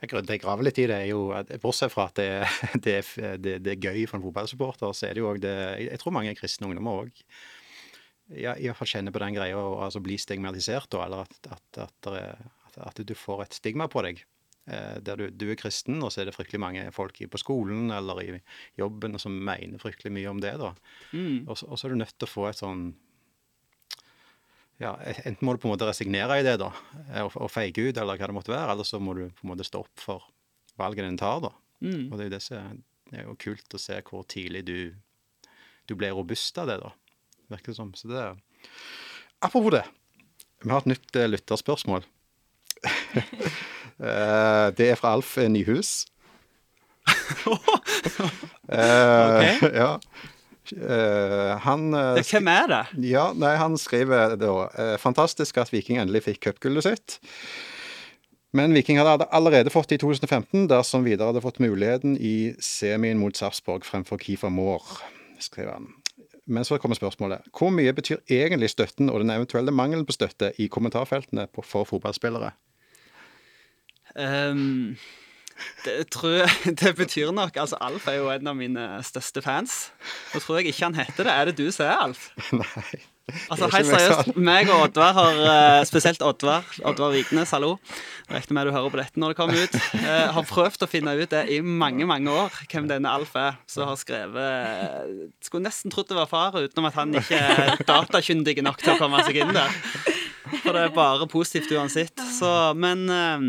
[0.00, 1.26] Det jeg graver litt i det, er jo
[1.60, 2.28] Bortsett fra at det,
[2.86, 2.98] det,
[3.42, 6.14] det, det er gøy for en fotballsupporter, så er det jo òg det Jeg tror
[6.14, 7.22] mange kristne ungdommer òg
[8.36, 11.46] ja, i hvert fall kjenner på den greia å altså, bli stigmatisert, da, eller at,
[11.48, 12.08] at, at,
[12.90, 14.20] at du får et stigma på deg.
[14.68, 17.88] Eh, der du, du er kristen, og så er det fryktelig mange folk på skolen
[17.94, 18.34] eller i
[18.76, 20.52] jobben som mener fryktelig mye om det.
[20.60, 20.74] da.
[21.16, 21.46] Mm.
[21.48, 22.90] Og, så- og så er du nødt til å få et sånn
[24.78, 24.92] ja,
[25.26, 26.68] Enten må du på en måte resignere i det da,
[27.24, 29.52] og, og feige ut, eller hva det måtte være, eller så må du på en
[29.52, 30.28] måte stå opp for
[30.78, 31.42] valget den tar.
[31.42, 31.52] da.
[31.82, 32.08] Mm.
[32.08, 32.78] Og det er jo det som er,
[33.10, 34.78] det er jo kult å se hvor tidlig du,
[35.90, 36.92] du ble robust av det, da.
[37.48, 37.94] Virker det som.
[37.96, 38.38] Så det er
[39.40, 39.84] Apropos det.
[40.64, 42.06] Vi har et nytt eh, lytterspørsmål.
[43.98, 46.04] Eh, det er fra Alf Nyhus.
[48.70, 49.56] okay.
[49.80, 49.98] ja.
[50.72, 52.82] Eh, han eh, Det, hvem er det?
[53.08, 57.18] ja, nei, han skriver da eh, Fantastisk at Viking endelig fikk cupgullet sitt.
[58.56, 63.20] Men Viking hadde allerede fått det i 2015, dersom Vidar hadde fått muligheten i semien
[63.20, 65.02] mot Sarpsborg fremfor Kiefer Moore,
[65.42, 65.90] skriver han.
[66.48, 67.44] Men så kommer spørsmålet.
[67.52, 72.54] Hvor mye betyr egentlig støtten og den eventuelle mangelen på støtte i kommentarfeltene for fotballspillere?
[74.16, 74.96] Ehm,
[75.84, 79.88] det tror jeg Det betyr nok Altså, Alf er jo en av mine største fans.
[80.32, 81.34] Nå tror jeg ikke han heter det.
[81.34, 82.30] Er det du som er Alf?
[82.62, 83.00] Nei.
[83.52, 87.74] Altså, helt seriøst, meg og Oddvar har eh, Spesielt Oddvar, Oddvar Vignes, hallo.
[88.30, 89.76] Regner med du hører på dette når det kommer ut.
[89.98, 93.58] eh, har prøvd å finne ut det i mange, mange år, hvem denne Alf er.
[93.68, 98.62] Som har skrevet Skulle nesten trodd det var far, utenom at han ikke er datakyndig
[98.64, 99.76] nok til å komme seg inn der.
[100.62, 102.24] For det er bare positivt uansett.
[102.38, 102.48] Så,
[102.80, 103.44] men eh,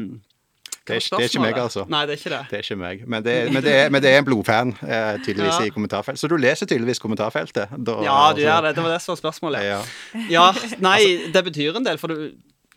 [0.89, 1.85] Det er, det er ikke meg, altså.
[1.89, 2.41] Nei, det er ikke det.
[2.49, 3.03] Det er ikke meg.
[3.07, 5.69] Men det men det er, men det er en blodfan, eh, tydeligvis, Ja.
[5.69, 6.19] i kommentarfeltet.
[6.23, 7.69] Så du leser tydeligvis kommentarfeltet?
[7.77, 8.75] Da, Ja, du altså- gjør det.
[8.75, 9.63] Det var det som var spørsmålet.
[9.63, 9.81] Ja.
[10.29, 10.45] Ja,
[10.89, 10.99] nei,
[11.31, 12.31] det betyr en del, for du,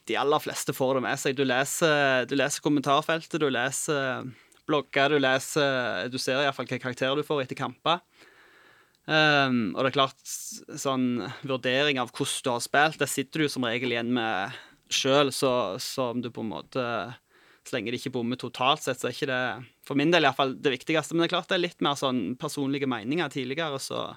[0.07, 1.37] de aller fleste får det med seg.
[1.37, 4.29] Du leser, du leser kommentarfeltet, du leser
[4.69, 8.01] blogger, du leser Du ser iallfall hvilke karakterer du får etter kamper.
[9.03, 10.21] Um, og det er klart,
[10.79, 11.07] sånn
[11.43, 14.55] vurdering av hvordan du har spilt, det sitter du som regel igjen med
[14.95, 15.51] sjøl, så,
[15.83, 16.85] så om du på en måte
[17.63, 19.43] Så lenge det ikke bommer totalt sett, så er ikke det
[19.87, 21.15] for min del i hvert fall det viktigste.
[21.15, 24.09] Men det er klart det er litt mer sånn personlige meninger tidligere, så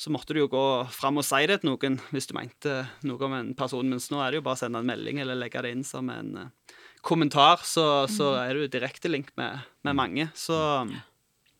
[0.00, 3.20] så måtte du jo gå fram og si det til noen hvis du mente noe
[3.26, 3.84] om en person.
[3.84, 6.08] Mens nå er det jo bare å sende en melding eller legge det inn som
[6.08, 10.30] en eh, kommentar, så, så er du direkte link med, med mange.
[10.32, 10.56] Så,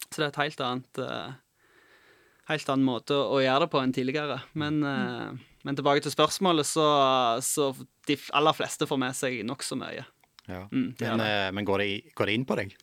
[0.06, 1.38] så det er et helt annet eh,
[2.50, 4.40] Helt annen måte å, gjøre det på enn tidligere.
[4.58, 5.36] Men, eh,
[5.68, 6.86] men tilbake til spørsmålet, så,
[7.44, 7.68] så
[8.08, 10.02] de aller fleste får med seg nokså mye.
[10.50, 10.62] Ja.
[10.72, 12.74] Mm, det Men, eh, men går, det, går det inn på deg?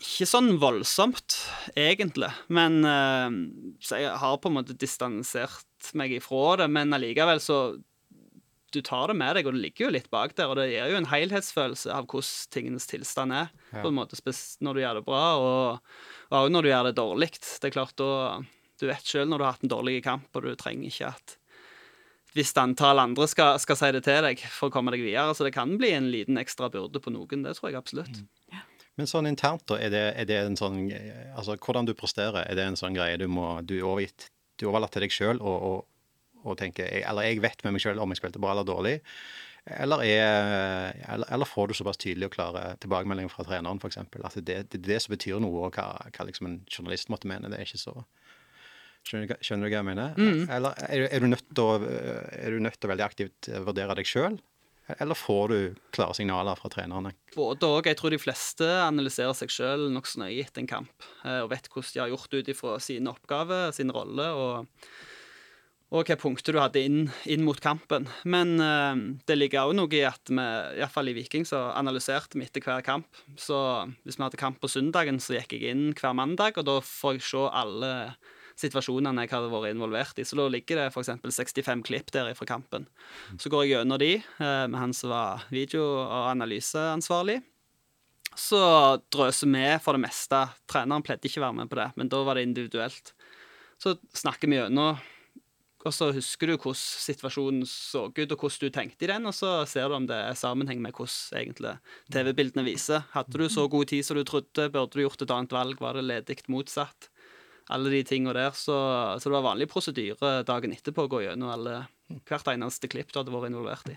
[0.00, 1.36] Ikke sånn voldsomt,
[1.78, 2.30] egentlig.
[2.52, 3.36] Men eh,
[3.84, 6.70] Så jeg har på en måte distansert meg ifra det.
[6.74, 7.58] Men allikevel så
[8.74, 10.50] Du tar det med deg, og det ligger jo litt bak der.
[10.50, 13.52] Og det gir jo en helhetsfølelse av hvordan tingenes tilstand er.
[13.70, 13.84] Ja.
[13.84, 17.30] På en måte Når du gjør det bra, og òg når du gjør det dårlig.
[17.38, 18.42] Det er klart da
[18.80, 21.38] Du vet sjøl når du har hatt en dårlig kamp, og du trenger ikke at
[22.34, 25.34] visst antall andre skal, skal si det til deg for å komme deg videre.
[25.36, 27.46] Så det kan bli en liten ekstra byrde på noen.
[27.46, 28.22] Det tror jeg absolutt.
[28.94, 30.84] Men sånn internt, da, er det, er det en sånn
[31.34, 34.66] Altså, hvordan du presterer, er det en sånn greie du må Du er overgitt Du
[34.66, 35.80] er overlatt til deg sjøl og, og,
[36.44, 39.00] og tenker Eller jeg vet med meg sjøl om jeg spilte bra eller dårlig.
[39.64, 43.96] Eller, er, eller, eller får du såpass tydelige og klare tilbakemeldinger fra treneren, f.eks.
[43.96, 47.30] At det, det er det som betyr noe, og hva, hva liksom en journalist måtte
[47.30, 47.48] mene.
[47.48, 47.94] Det er ikke så
[49.04, 50.14] Skjønner, du hva- skjønner du hva jeg mener?
[50.16, 50.42] Mm.
[50.56, 51.76] Eller er, du- er, du nødt til å,
[52.40, 54.38] er du nødt til å veldig aktivt eh, vurdere deg sjøl?
[55.00, 55.58] Eller får du
[55.96, 57.14] klare signaler fra trenerne?
[57.32, 57.86] Både og.
[57.88, 61.70] Jeg tror de fleste analyserer seg sjøl nokså nøye etter en kamp, eh, og vet
[61.72, 64.84] hvordan de har gjort ut ifra sine oppgaver, sin rolle, og,
[65.88, 67.00] og hvilke punkter du hadde inn,
[67.32, 68.08] inn mot kampen.
[68.28, 68.92] Men uh,
[69.28, 70.44] det ligger òg noe i at vi,
[70.80, 73.08] iallfall i Viking, så analyserte vi etter hver kamp.
[73.40, 73.56] Så
[74.04, 77.20] hvis vi hadde kamp på søndagen, så gikk jeg inn hver mandag, og da får
[77.20, 77.92] jeg se alle
[78.60, 80.26] situasjonene jeg hadde vært involvert i.
[80.26, 81.10] Så da ligger det f.eks.
[81.24, 82.86] 65 klipp der fra kampen.
[83.40, 87.40] Så går jeg gjennom de eh, med han som var video- og analyseansvarlig.
[88.34, 88.60] Så
[89.14, 90.40] drøser vi for det meste.
[90.70, 93.14] Treneren pleide ikke å være med på det, men da var det individuelt.
[93.78, 94.98] Så snakker vi gjennom,
[95.84, 99.36] og så husker du hvordan situasjonen så ut, og hvordan du tenkte i den, og
[99.36, 101.80] så ser du om det er sammenheng med hvordan
[102.14, 103.04] TV-bildene viser.
[103.12, 105.98] Hadde du så god tid som du trodde, burde du gjort et annet valg, var
[105.98, 107.10] det ledig motsatt?
[107.72, 108.76] Alle de tingene der, så,
[109.16, 111.78] så det var vanlig prosedyre dagen etterpå å gå gjennom alle,
[112.28, 113.96] hvert eneste klipp du hadde vært involvert i.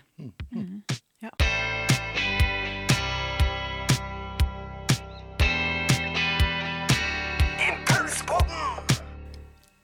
[1.20, 1.34] Ja.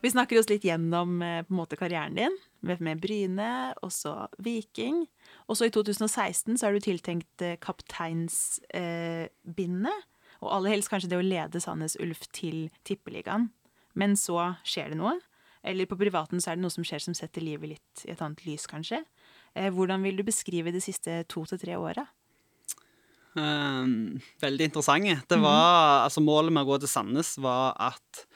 [0.04, 3.92] Vi snakker oss litt gjennom eh, på en måte karrieren din, med, med Bryne, og
[3.92, 5.06] så Viking.
[5.48, 11.08] Og så i 2016 så er du tiltenkt eh, kapteinsbindet, eh, og aller helst kanskje
[11.12, 13.48] det å lede Sandnes Ulf til Tippeligaen.
[13.98, 15.16] Men så skjer det noe.
[15.64, 18.20] Eller på privaten så er det noe som skjer som setter livet litt i et
[18.24, 19.00] annet lys, kanskje.
[19.56, 22.04] Eh, hvordan vil du beskrive de siste to til tre åra?
[23.34, 25.16] Um, veldig interessante.
[25.26, 28.26] Det var, altså Målet med å gå til Sandnes var at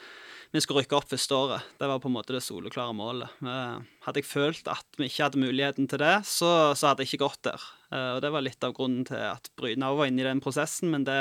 [0.55, 1.65] vi skulle rykke opp første året.
[1.79, 3.33] Det var på en måte det soleklare målet.
[3.45, 7.13] Eh, hadde jeg følt at vi ikke hadde muligheten til det, så, så hadde jeg
[7.13, 7.67] ikke gått der.
[7.93, 10.89] Eh, og Det var litt av grunnen til at Brynau var inne i den prosessen,
[10.95, 11.19] men det,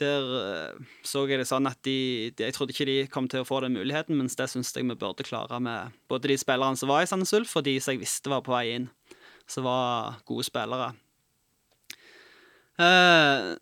[0.00, 3.44] der eh, så jeg det sånn at de, de Jeg trodde ikke de kom til
[3.44, 6.78] å få den muligheten, mens det syns jeg vi burde klare med både de spillerne
[6.78, 8.90] som var i Sandnes Ulf, og de som jeg visste var på vei inn,
[9.48, 10.92] som var gode spillere.
[12.78, 13.54] Eh,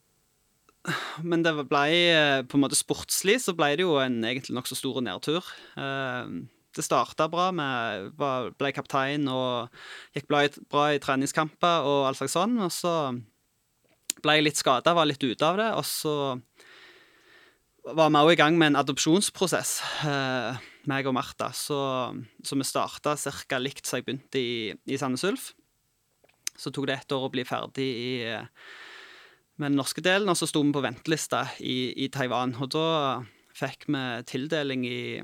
[1.27, 4.79] men det ble eh, på en måte sportslig, så ble det jo en egentlig nokså
[4.79, 5.49] stor nedtur.
[6.77, 9.73] Det starta bra, Vi ble kaptein og
[10.13, 12.59] gikk bra i, bra i treningskamper og alt slags sånn.
[12.61, 12.93] Og så
[14.25, 15.69] ble litt skada, var litt ute av det.
[15.77, 16.15] Og så
[17.97, 19.77] var vi òg i gang med en adopsjonsprosess,
[20.09, 21.53] eh, meg og Martha.
[21.55, 21.79] Så,
[22.43, 23.61] så vi starta ca.
[23.63, 25.53] likt som jeg begynte i, i Sandnes Ulf.
[26.57, 28.11] Så tok det ett år å bli ferdig i
[29.57, 32.55] med den norske delen, og så sto vi på ventelista i, i Taiwan.
[32.61, 32.89] Og da
[33.57, 35.23] fikk vi tildeling i,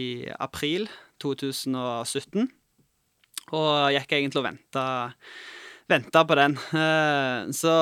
[0.00, 0.08] i
[0.42, 0.88] april
[1.22, 2.48] 2017.
[3.54, 4.86] Og gikk egentlig og venta,
[5.90, 6.56] venta på den.
[6.76, 7.74] Eh, så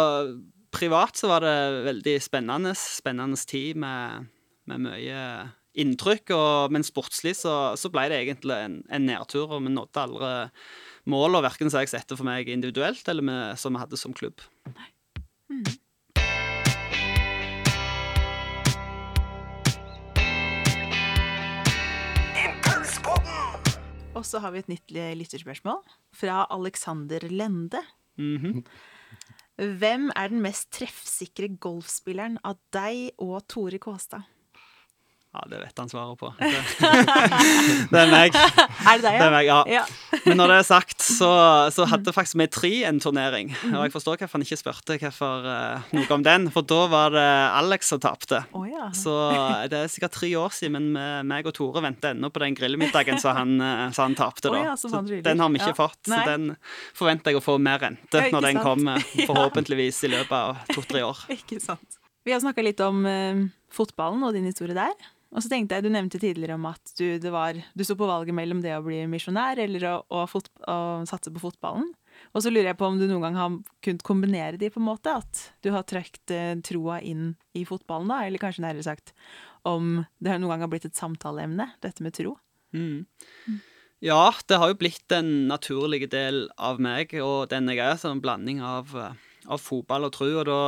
[0.73, 1.57] privat så var det
[1.89, 2.75] veldig spennende.
[2.79, 4.31] Spennende tid med,
[4.71, 5.27] med mye
[5.79, 6.35] inntrykk.
[6.37, 10.33] Og, men sportslig så, så ble det egentlig en, en nedtur, og vi nådde aldri
[11.13, 14.45] målene, verken som jeg satte for meg individuelt, eller med, som vi hadde som klubb.
[24.23, 25.81] Og så har vi et nytt lytterspørsmål
[26.15, 27.81] fra Alexander Lende.
[28.15, 28.63] Mhm.
[29.59, 34.23] Hvem er den mest treffsikre golfspilleren av deg og Tore Kåstad?
[35.33, 36.29] Ja, det vet han svaret på.
[36.43, 36.49] Det,
[37.93, 38.35] det er meg.
[38.89, 39.61] Er det deg, Det er meg, ja.
[39.71, 39.83] ja.
[40.27, 41.29] Men når det er sagt, så,
[41.73, 43.53] så hadde faktisk vi tre en turnering.
[43.71, 47.15] Og jeg forstår hvorfor han ikke spurte hvorfor, uh, noe om den, for da var
[47.15, 47.25] det
[47.63, 48.43] Alex som tapte.
[48.53, 48.91] Oh, ja.
[48.97, 49.15] Så
[49.73, 53.21] det er sikkert tre år siden, men meg og Tore venter ennå på den grillmiddagen
[53.23, 54.59] som han, eh, så han tapte, da.
[54.59, 55.79] Oh, ja, så den har vi ikke Ja.
[55.79, 56.57] fått, så den
[56.99, 58.67] forventer jeg å få mer rente Ja, når den sant?
[58.67, 61.25] kommer, forhåpentligvis i løpet av to-tre år.
[61.33, 61.99] Ikke sant.
[62.27, 63.43] Vi har snakka litt om uh,
[63.73, 64.93] fotballen og din historie der.
[65.33, 68.09] Og så tenkte jeg, Du nevnte tidligere om at du, det var, du sto på
[68.09, 70.77] valget mellom det å bli misjonær eller å, å, fot, å
[71.09, 71.89] satse på fotballen.
[72.37, 74.89] Og så lurer jeg på om du noen gang har kunnet kombinere de, på en
[74.91, 75.17] måte?
[75.23, 78.23] At du har trukket eh, troa inn i fotballen, da?
[78.27, 79.15] Eller kanskje nærmere sagt
[79.69, 82.37] om det har noen gang har blitt et samtaleemne, dette med tro?
[82.77, 83.07] Mm.
[84.03, 88.17] Ja, det har jo blitt en naturlig del av meg og den jeg er, som
[88.17, 90.59] en blanding av, eh, av fotball og tro, og da,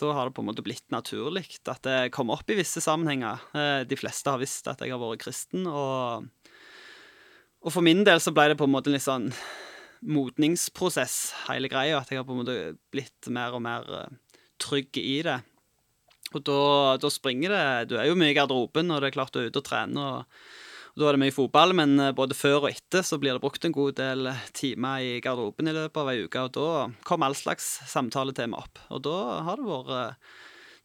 [0.00, 3.42] da har det på en måte blitt naturlig at det kommer opp i visse sammenhenger.
[3.54, 6.26] Eh, De fleste har visst at jeg har vært kristen, og,
[7.62, 9.30] og for min del så ble det på en måte en litt sånn
[10.06, 12.56] modningsprosess, hele greia, at jeg har på en måte
[12.94, 15.40] blitt mer og mer eh, trygg i det.
[16.34, 16.60] Og da,
[16.98, 19.50] da springer det Du er jo mye i garderoben, og det er klart du er
[19.50, 20.16] ute og trener.
[20.18, 20.24] og
[20.96, 23.64] Da er det mye fotball, men eh, både før og etter så blir det brukt
[23.68, 26.68] en god del timer i garderoben i løpet av ei uke, og da
[27.04, 28.80] kom all slags samtaletema opp.
[28.96, 30.32] Og da har det vært eh,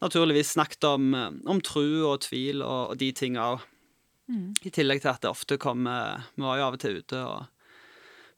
[0.04, 3.68] naturligvis snakket om, eh, om tru og tvil og, og de tinga òg.
[4.32, 7.42] I tillegg til at det ofte kommer Vi var jo av og til ute og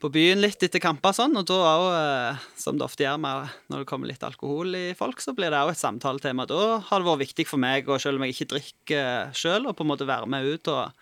[0.02, 3.20] på byen litt etter kamper og sånn, og da òg, eh, som det ofte gjør
[3.22, 6.44] med når det kommer litt alkohol i folk, så blir det òg et samtaletema.
[6.50, 9.76] Da har det vært viktig for meg, og selv om jeg ikke drikker sjøl, å
[9.76, 10.92] på en måte være med ut og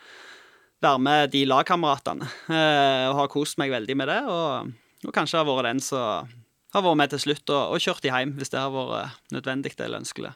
[0.82, 2.28] være med de lagkameratene.
[2.50, 4.72] Eh, og har kost meg veldig med det, og,
[5.06, 6.30] og kanskje har vært den som
[6.72, 9.74] har vært med til slutt og, og kjørt de hjem hvis det har vært nødvendig
[9.76, 10.30] eller ønskelig.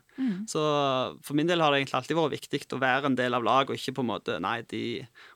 [0.51, 0.61] Så
[1.25, 3.71] for min del har det egentlig alltid vært viktig å være en del av lag,
[3.71, 4.83] og ikke på en måte Nei, de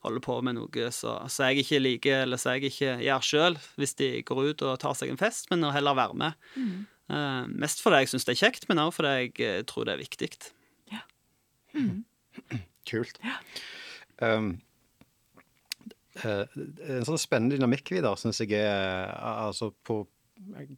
[0.04, 3.58] holder på med noe så, så jeg ikke liker, eller så jeg ikke gjør sjøl,
[3.80, 6.48] hvis de går ut og tar seg en fest, men å heller være med.
[7.10, 9.96] Eh, mest fordi jeg syns det er kjekt, men òg fordi jeg eh, tror det
[9.96, 10.30] er viktig.
[10.92, 11.00] ja
[12.90, 13.20] Kult.
[14.20, 14.69] Um, eh,
[16.24, 20.02] en sånn spennende dynamikk videre, syns jeg er altså på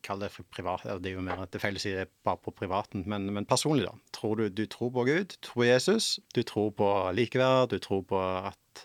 [0.02, 2.40] kaller det for privat, det er jo mer at det feil å si det bare
[2.42, 3.94] på privaten, men, men personlig, da.
[4.14, 8.02] Tror du, du tror på Gud, tror på Jesus, du tror på likeverd, du tror
[8.08, 8.82] på at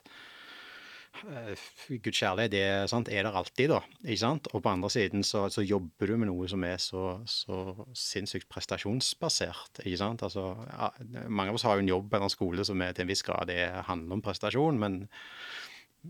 [1.23, 3.81] uh, Guds kjærlighet er, sant, er der alltid, da.
[4.03, 4.51] ikke sant?
[4.53, 8.49] Og på andre siden så, så jobber du med noe som er så, så sinnssykt
[8.53, 9.81] prestasjonsbasert.
[9.83, 10.25] ikke sant?
[10.27, 10.91] Altså, ja,
[11.25, 13.25] mange av oss har jo en jobb eller en skole som er til en viss
[13.25, 15.01] grad det handler om prestasjon, men,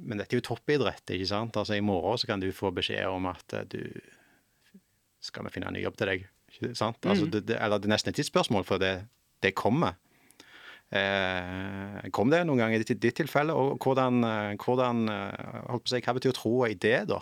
[0.03, 1.03] men dette er jo toppidrett.
[1.10, 1.57] ikke sant?
[1.57, 3.81] Altså I morgen så kan du få beskjed om at eh, du
[5.23, 6.27] skal vi finne en ny jobb til deg.
[6.53, 6.99] Ikke sant?
[7.05, 8.93] Altså, det, det, eller det er nesten et tidsspørsmål, for det,
[9.43, 9.97] det kommer.
[10.88, 13.55] Eh, kom det noen gang i ditt, ditt tilfelle?
[13.57, 17.19] Og hvordan, eh, hvordan eh, holdt på å si, Hva betyr troa i det, da?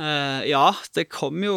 [0.00, 1.56] Eh, ja, det kom jo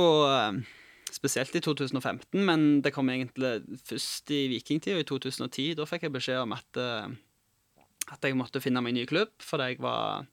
[1.14, 5.76] spesielt i 2015, men det kom egentlig først i vikingtida, i 2010.
[5.78, 7.14] Da fikk jeg beskjed om at, eh,
[8.14, 10.30] at jeg måtte finne meg en ny klubb, fordi jeg var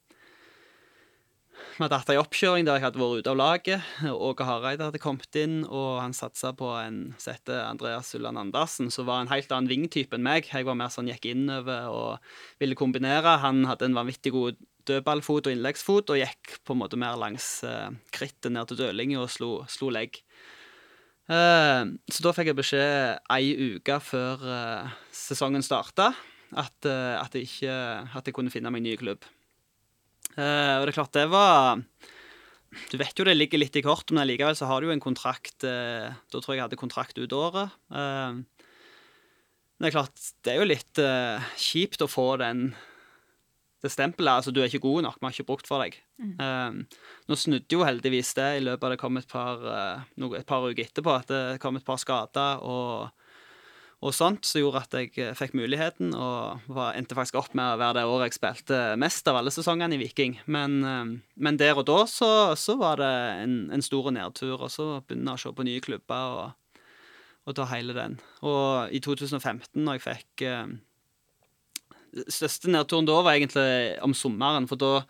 [1.76, 3.90] vi hadde hatt ei oppkjøring der jeg hadde vært ute av laget.
[4.10, 9.08] Åge Hareide hadde kommet inn, og han satsa på en sette Andreas Ulland Andersen, som
[9.08, 10.50] var en helt annen vingtype enn meg.
[10.52, 13.38] Jeg var mer sånn gikk innover og ville kombinere.
[13.44, 17.60] Han hadde en vanvittig god dødballfot og innleggsfot, og gikk på en måte mer langs
[17.66, 20.20] uh, krittet ned til dødlinga og slo, slo legg.
[21.30, 26.10] Uh, så da fikk jeg beskjed ei uke før uh, sesongen starta
[26.58, 27.74] at, eh, at, jeg ikke,
[28.18, 29.26] at jeg kunne finne meg en ny klubb.
[30.36, 31.80] Eh, og det er klart, det var
[32.90, 35.02] Du vet jo det ligger litt i kort, men likevel så har du jo en
[35.02, 37.74] kontrakt eh, Da tror jeg jeg hadde kontrakt ut året.
[37.90, 38.44] Men
[39.80, 41.02] det er klart, det er jo litt
[41.58, 42.70] kjipt å få den
[43.80, 44.40] det stempelet.
[44.40, 45.96] Altså, du er ikke god nok, vi har ikke brukt for deg.
[46.20, 50.36] Eh, nå snudde jo heldigvis det i løpet av det kom et par, uh, noe,
[50.40, 53.08] et par uker etterpå, at det kom et par skader og
[54.00, 57.74] og sånt, som gjorde at jeg eh, fikk muligheten, og var, endte faktisk opp med
[57.74, 60.38] å være det året jeg spilte mest av alle sesongene i Viking.
[60.48, 63.10] Men, eh, men der og da så, så var det
[63.44, 66.84] en, en stor nedtur, og så begynne å se på nye klubber og,
[67.44, 68.16] og ta hele den.
[68.40, 70.78] Og i 2015, når jeg fikk eh,
[72.10, 75.04] Største nedturen da var egentlig om sommeren, for da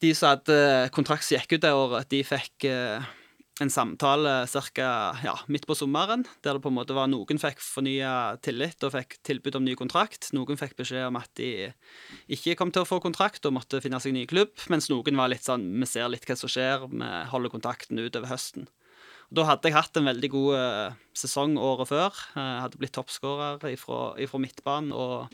[0.00, 3.10] De som hadde kontrakt som gikk ut det året, de fikk eh,
[3.60, 4.88] en samtale ca.
[5.24, 8.94] Ja, midt på sommeren, der det på en måte var noen fikk fornya tillit og
[8.94, 10.30] fikk tilbud om ny kontrakt.
[10.32, 11.70] Noen fikk beskjed om at de
[12.32, 15.32] ikke kom til å få kontrakt og måtte finne seg ny klubb, mens noen var
[15.32, 18.68] litt sånn Vi ser litt hva som skjer, vi holder kontakten utover høsten.
[19.32, 22.18] Da hadde jeg hatt en veldig god eh, sesong året før.
[22.36, 25.32] Jeg hadde blitt toppskårer fra midtbanen og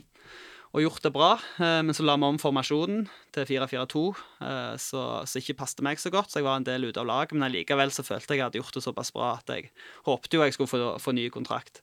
[0.69, 1.31] og gjort det bra.
[1.57, 4.03] Eh, men så la vi om formasjonen til 4-4-2,
[4.45, 6.31] eh, så, så ikke passet meg så godt.
[6.31, 8.45] Så jeg var en del ute av laget, men likevel så følte jeg at jeg
[8.45, 9.71] hadde gjort det såpass bra at jeg
[10.05, 11.81] håpte jo jeg skulle få, få ny kontrakt.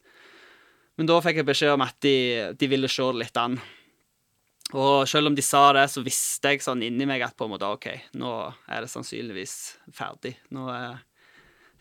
[0.97, 2.17] Men da fikk jeg beskjed om at de,
[2.57, 3.59] de ville se det litt an.
[4.75, 7.53] Og selv om de sa det, så visste jeg sånn inni meg at på en
[7.53, 8.33] måte OK, nå
[8.67, 10.35] er det sannsynligvis ferdig.
[10.55, 10.97] Nå er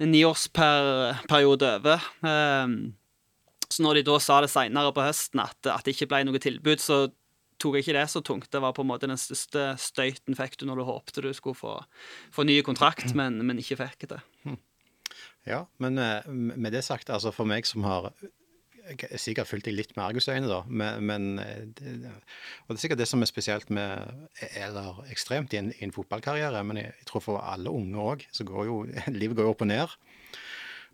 [0.03, 2.05] en niårsperiode over.
[2.21, 2.75] Um,
[3.75, 6.41] så når de da sa det seinere på høsten at, at, det ikke ble noe
[6.41, 6.99] tilbud, så
[7.61, 8.47] tok jeg ikke det så tungt.
[8.51, 11.57] Det var på en måte den største støyten fikk du når du håpte du skulle
[11.59, 11.75] få,
[12.35, 14.21] få ny kontrakt, men, men, ikke fikk det.
[15.47, 18.09] Ja, men eh, med det sagt, altså for meg som har
[19.17, 22.09] sikkert fulgt deg litt med argusøyne, da, men, men eh,
[22.65, 25.93] Og det er sikkert det som er spesielt med Eller ekstremt i en, i en
[25.95, 28.81] fotballkarriere, men jeg, jeg, tror for alle unge òg, så går jo
[29.21, 29.97] livet går opp og ned.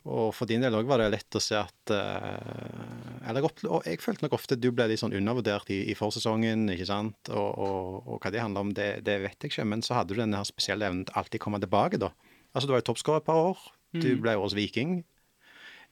[0.09, 3.45] Og for din del òg var det lett å se at uh, Eller
[3.85, 7.29] jeg følte nok ofte du ble litt sånn undervurdert i, i forsesongen, ikke sant.
[7.29, 9.67] Og, og, og, hva det handler om, det, det, vet jeg ikke.
[9.69, 12.09] Men så hadde du denne her spesielle evnen til alltid komme tilbake, da.
[12.51, 13.61] Altså du var jo toppskårer et par år.
[13.93, 14.23] Du mm.
[14.23, 14.97] ble årets viking.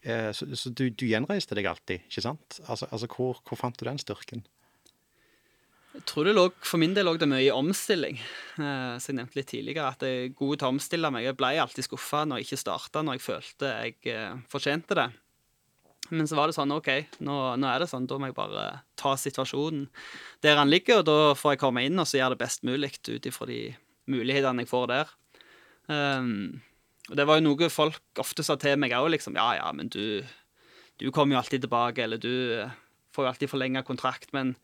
[0.01, 2.61] Uh, så, så du, du, gjenreiste deg alltid, ikke sant.
[2.65, 4.41] Altså, altså hvor, hvor fant du den styrken?
[6.09, 8.17] Tror det lå, For min del lå det mye i omstilling.
[8.57, 11.27] Eh, som jeg nevnte litt tidligere, At jeg er god til å omstille meg.
[11.27, 15.09] Jeg ble alltid skuffa når jeg ikke starta, når jeg følte jeg eh, fortjente det.
[16.09, 16.89] Men så var det sånn OK,
[17.21, 18.63] nå, nå er det sånn, da må jeg bare
[18.97, 19.83] ta situasjonen
[20.41, 22.89] der han ligger, og da får jeg komme inn og så gjøre det best mulig
[23.05, 23.59] ut ifra de
[24.09, 25.11] mulighetene jeg får der.
[25.85, 26.31] Um,
[27.11, 29.37] og det var jo noe folk ofte sa til meg òg, liksom.
[29.37, 30.25] Ja, ja, men du,
[30.97, 32.65] du kommer jo alltid tilbake, eller du
[33.13, 34.33] får jo alltid forlenga kontrakt.
[34.33, 34.55] Men,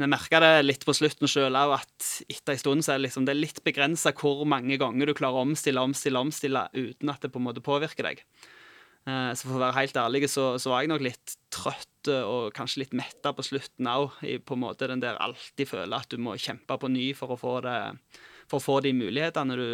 [0.00, 3.00] men jeg merka det litt på slutten sjøl òg, at etter en stund så er
[3.00, 6.62] det, liksom, det er litt begrensa hvor mange ganger du klarer å omstille, omstille, omstille
[6.72, 8.22] uten at det på en måte påvirker deg.
[9.04, 12.54] Eh, så for å være helt ærlig, så, så, var jeg nok litt trøtt og
[12.56, 14.22] kanskje litt metta på slutten òg.
[14.48, 17.40] På en måte den der alltid føler at du må kjempe på ny for å
[17.40, 17.76] få, det,
[18.48, 19.68] for å få de mulighetene du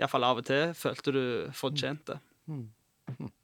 [0.00, 2.16] iallfall av og til følte du fortjente.
[2.48, 2.64] Mm.
[3.12, 3.34] Mm.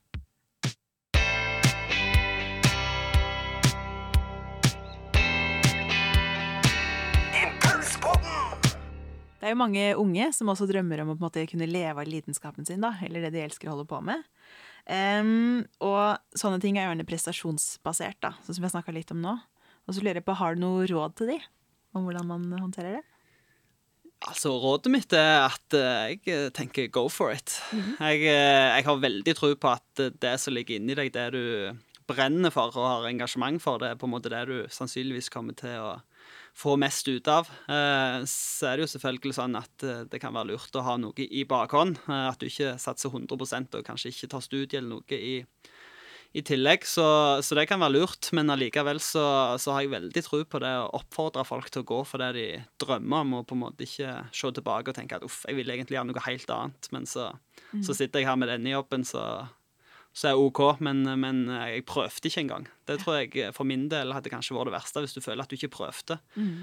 [9.46, 12.66] Det er jo mange unge som også drømmer om å måte, kunne leve av lidenskapen
[12.66, 14.24] sin, da, eller det de elsker å holde på med.
[14.90, 19.36] Um, og sånne ting er gjerne prestasjonsbasert, da, sånn som jeg snakka litt om nå.
[19.86, 21.38] Og så lurer jeg på, Har du noe råd til de
[21.94, 23.04] om hvordan man håndterer det?
[24.26, 27.54] Altså, Rådet mitt er at uh, jeg tenker go for it.
[27.70, 28.02] Mm -hmm.
[28.02, 31.76] jeg, uh, jeg, har veldig tro på at det som ligger inni deg, det du
[32.08, 35.54] brenner for og har engasjement for, det er på en måte det du sannsynligvis kommer
[35.54, 36.00] til å
[36.56, 37.48] få mest ut av.
[37.68, 40.96] Eh, så er det jo selvfølgelig sånn at eh, det kan være lurt å ha
[41.00, 42.00] noe i bakhånd.
[42.08, 45.34] Eh, at du ikke satser 100% og kanskje ikke tar studie eller noe i,
[46.32, 46.86] i tillegg.
[46.88, 47.04] Så,
[47.44, 49.26] så, det kan være lurt, men allikevel så,
[49.60, 52.32] så, har jeg veldig tro på det å oppfordre folk til å gå for det
[52.38, 52.48] de
[52.80, 55.76] drømmer om, og på en måte ikke se tilbake og tenke at uff, jeg vil
[55.76, 57.34] egentlig gjøre noe helt annet, men så,
[57.74, 57.84] mm.
[57.84, 59.26] så sitter jeg her med denne jobben, så
[60.16, 62.66] så er OK, men, men, jeg prøvde ikke engang.
[62.88, 65.52] Det tror jeg for min del hadde kanskje vært det verste, hvis du føler at
[65.52, 66.16] du ikke prøvde.
[66.40, 66.54] Mm.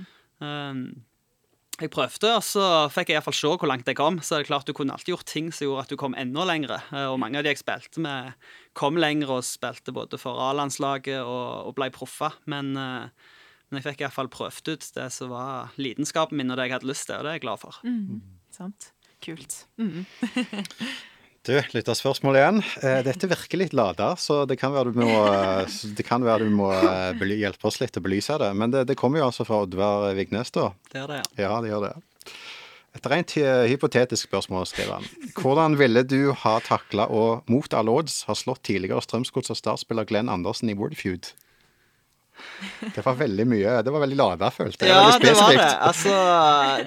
[0.41, 0.79] Um,
[1.81, 2.63] jeg prøvde, og så
[2.93, 4.17] fikk jeg iallfall se hvor langt jeg kom.
[4.25, 6.45] Så er det klart du kunne alltid gjort ting som gjorde at du kom enda
[6.49, 6.79] lengre.
[6.93, 8.33] Eh, og mange av de jeg spilte med,
[8.77, 12.37] kom lenger og spilte både for A-landslaget og, og ble proffer.
[12.49, 16.77] Men, men jeg fikk iallfall prøvd ut det som var lidenskapen min, og det jeg
[16.77, 17.81] hadde lyst til, og det er jeg glad for.
[17.85, 18.21] Mm.
[18.53, 18.93] Sant.
[19.25, 19.63] Kult.
[19.81, 20.05] Mm.
[21.43, 22.59] Du, lytterspørsmål igjen.
[22.87, 25.11] Eh, dette virker litt lada, så det kan være du må,
[25.97, 28.47] det kan være du må eh, hjelpe oss litt å belyse det.
[28.55, 30.69] Men det, det kommer jo altså fra Oddvar Vignes, da.
[30.87, 31.43] Det gjør det, ja.
[31.43, 31.93] Ja, det gjør det.
[32.93, 33.35] Et rent
[33.67, 35.07] hypotetisk spørsmål, skriver han.
[35.35, 40.07] Hvordan ville du ha takla å mot alle odds ha slått tidligere Strømsgods og Start-spiller
[40.07, 41.33] Glenn Andersen i Wordfeud?
[42.95, 43.77] Det var veldig mye.
[43.85, 44.93] Det var veldig lada, følte jeg.
[44.93, 45.71] Ja, det var det.
[45.87, 46.17] Altså,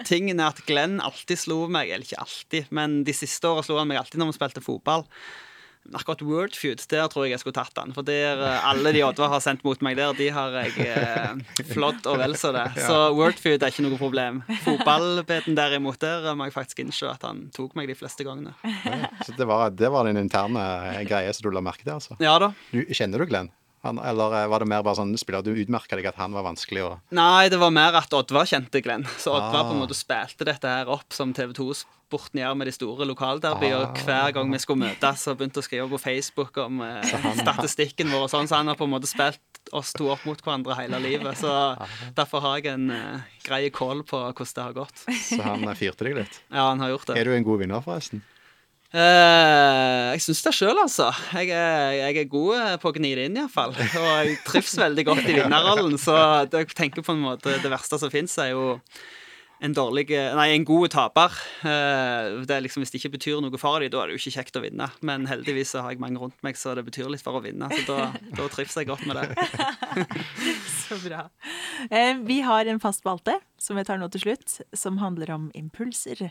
[0.08, 3.80] tingen er at Glenn alltid slo meg, eller ikke alltid, men de siste åra slo
[3.80, 5.04] han meg alltid når vi spilte fotball.
[5.94, 7.92] Akkurat Wordfeud, der tror jeg jeg skulle tatt han.
[7.94, 11.60] For der eh, alle de Oddvar har sendt mot meg der, de har jeg eh,
[11.70, 12.64] flådd og vel så det.
[12.88, 14.40] Så Wordfeud er ikke noe problem.
[14.64, 18.56] Fotballbeten derimot, der må jeg faktisk innse at han tok meg de fleste gangene.
[19.22, 20.64] Så det var, det var din interne
[21.06, 22.18] greie som du la merke til, altså?
[22.22, 22.50] Ja da.
[22.72, 23.52] Du, kjenner du Glenn?
[23.86, 26.46] Han, eller eh, var det mer bare sånn spiller du utmerka deg at han var
[26.46, 29.06] vanskelig å Nei, det var mer at Oddvar kjente Glenn.
[29.18, 29.68] Så Oddvar ah.
[29.68, 33.70] på en måte spilte dette her opp som TV2-sporten gjør med de store lokalderby.
[33.72, 33.84] Ah.
[33.84, 38.12] Og hver gang vi skulle møtes, så begynte å skrive på Facebook om eh, statistikken
[38.14, 38.50] vår og sånn.
[38.50, 39.42] Så han har på en måte spilt
[39.74, 41.38] oss to opp mot hverandre hele livet.
[41.40, 41.50] Så
[42.16, 45.04] derfor har jeg en uh, grei kål på hvordan det har gått.
[45.26, 46.40] Så han fyrte deg litt?
[46.50, 47.18] Ja, han har gjort det.
[47.18, 48.22] Er du en god vinner, forresten?
[48.96, 51.10] Uh, jeg syns det sjøl, altså.
[51.36, 53.74] Jeg er, jeg er, god eh, på å gni det inn, iallfall.
[53.76, 58.00] Og jeg trives veldig godt i vinnerrollen, så jeg tenker på en måte det verste
[58.00, 58.78] som fins, er jo
[59.64, 61.32] en dårlig Nei, en god taper.
[61.64, 64.20] Eh, det er liksom, Hvis det ikke betyr noe for dem, da er det jo
[64.20, 64.88] ikke kjekt å vinne.
[65.06, 67.70] Men heldigvis så har jeg mange rundt meg, så det betyr litt for å vinne.
[67.72, 70.04] Så da, da trives jeg godt med det.
[70.84, 71.24] så bra.
[71.88, 75.48] Eh, vi har en fast spalte som vi tar nå til slutt, som handler om
[75.56, 76.28] impulser.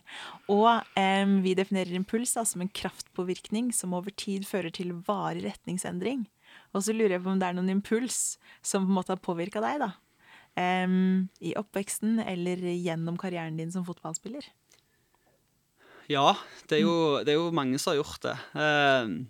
[0.51, 6.27] Og eh, vi definerer impuls som en kraftpåvirkning som over tid fører til varig retningsendring.
[6.75, 9.23] Og så lurer jeg på om det er noen impuls som på en måte har
[9.23, 9.95] påvirka deg, da
[10.55, 14.47] um, i oppveksten eller gjennom karrieren din som fotballspiller?
[16.11, 16.35] Ja,
[16.69, 18.35] det er jo, det er jo mange som har gjort det.
[18.53, 19.25] Uh,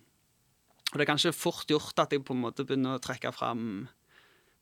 [0.92, 3.88] og det er kanskje fort gjort at jeg på en måte begynner å trekke fram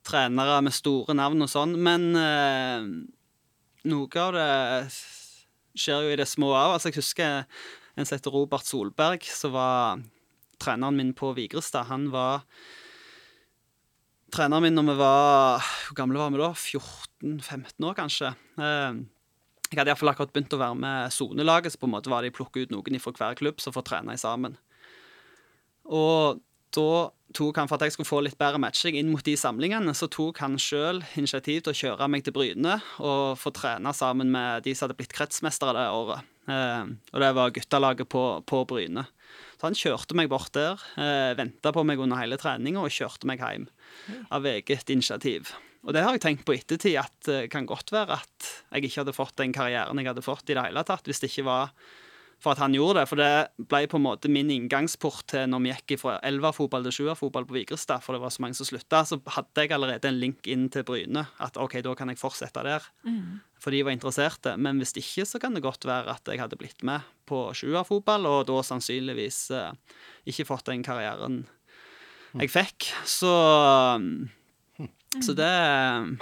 [0.04, 2.84] trenere med store navn og sånn, men uh,
[3.88, 4.48] noe av det
[5.80, 6.76] skjer jo i det små òg.
[6.76, 7.44] Altså, jeg husker
[7.94, 10.02] en som heter Robert Solberg, som var
[10.62, 11.88] treneren min på Vigrestad.
[11.90, 12.44] Han var
[14.34, 16.52] treneren min når vi var Hvor gamle var vi da?
[16.54, 18.32] 14-15 år, kanskje.
[18.58, 19.02] Eh,
[19.70, 22.32] jeg hadde iallfall akkurat begynt å være med sonelaget, så på en måte var de
[22.34, 24.58] plukket ut noen fra hver klubb som får trene sammen.
[25.84, 26.42] Og
[26.74, 26.90] da
[27.34, 30.08] tok han, for at jeg skulle få litt bedre matching inn mot de samlingene, så
[30.10, 34.66] tok han sjøl initiativ til å kjøre meg til Bryne og få trene sammen med
[34.66, 36.30] de som hadde blitt kretsmestere det året.
[36.50, 39.06] Eh, og det var guttelaget på, på Bryne.
[39.64, 43.24] Så han kjørte meg bort der, eh, venta på meg under hele treninga og kjørte
[43.24, 43.64] meg hjem
[44.30, 45.54] av eget initiativ.
[45.84, 49.00] Og det har jeg tenkt på ettertid, at det kan godt være at jeg ikke
[49.00, 51.72] hadde fått den karrieren jeg hadde fått i det hele tatt, hvis det ikke var
[52.44, 53.08] for at han gjorde det.
[53.08, 56.96] For det ble på en måte min inngangsport til når vi gikk fra elverfotball til
[56.98, 59.00] sjuerfotball på Vigrestad, for det var så mange som slutta.
[59.08, 61.24] Så hadde jeg allerede en link inn til Bryne.
[61.40, 62.84] At OK, da kan jeg fortsette der.
[63.64, 64.54] For de var interesserte.
[64.60, 68.28] Men hvis ikke, så kan det godt være at jeg hadde blitt med på sjuerfotball,
[68.28, 69.70] og da sannsynligvis eh,
[70.28, 71.46] ikke fått den karrieren
[72.34, 72.90] jeg fikk.
[73.08, 73.30] Så
[75.22, 75.46] så det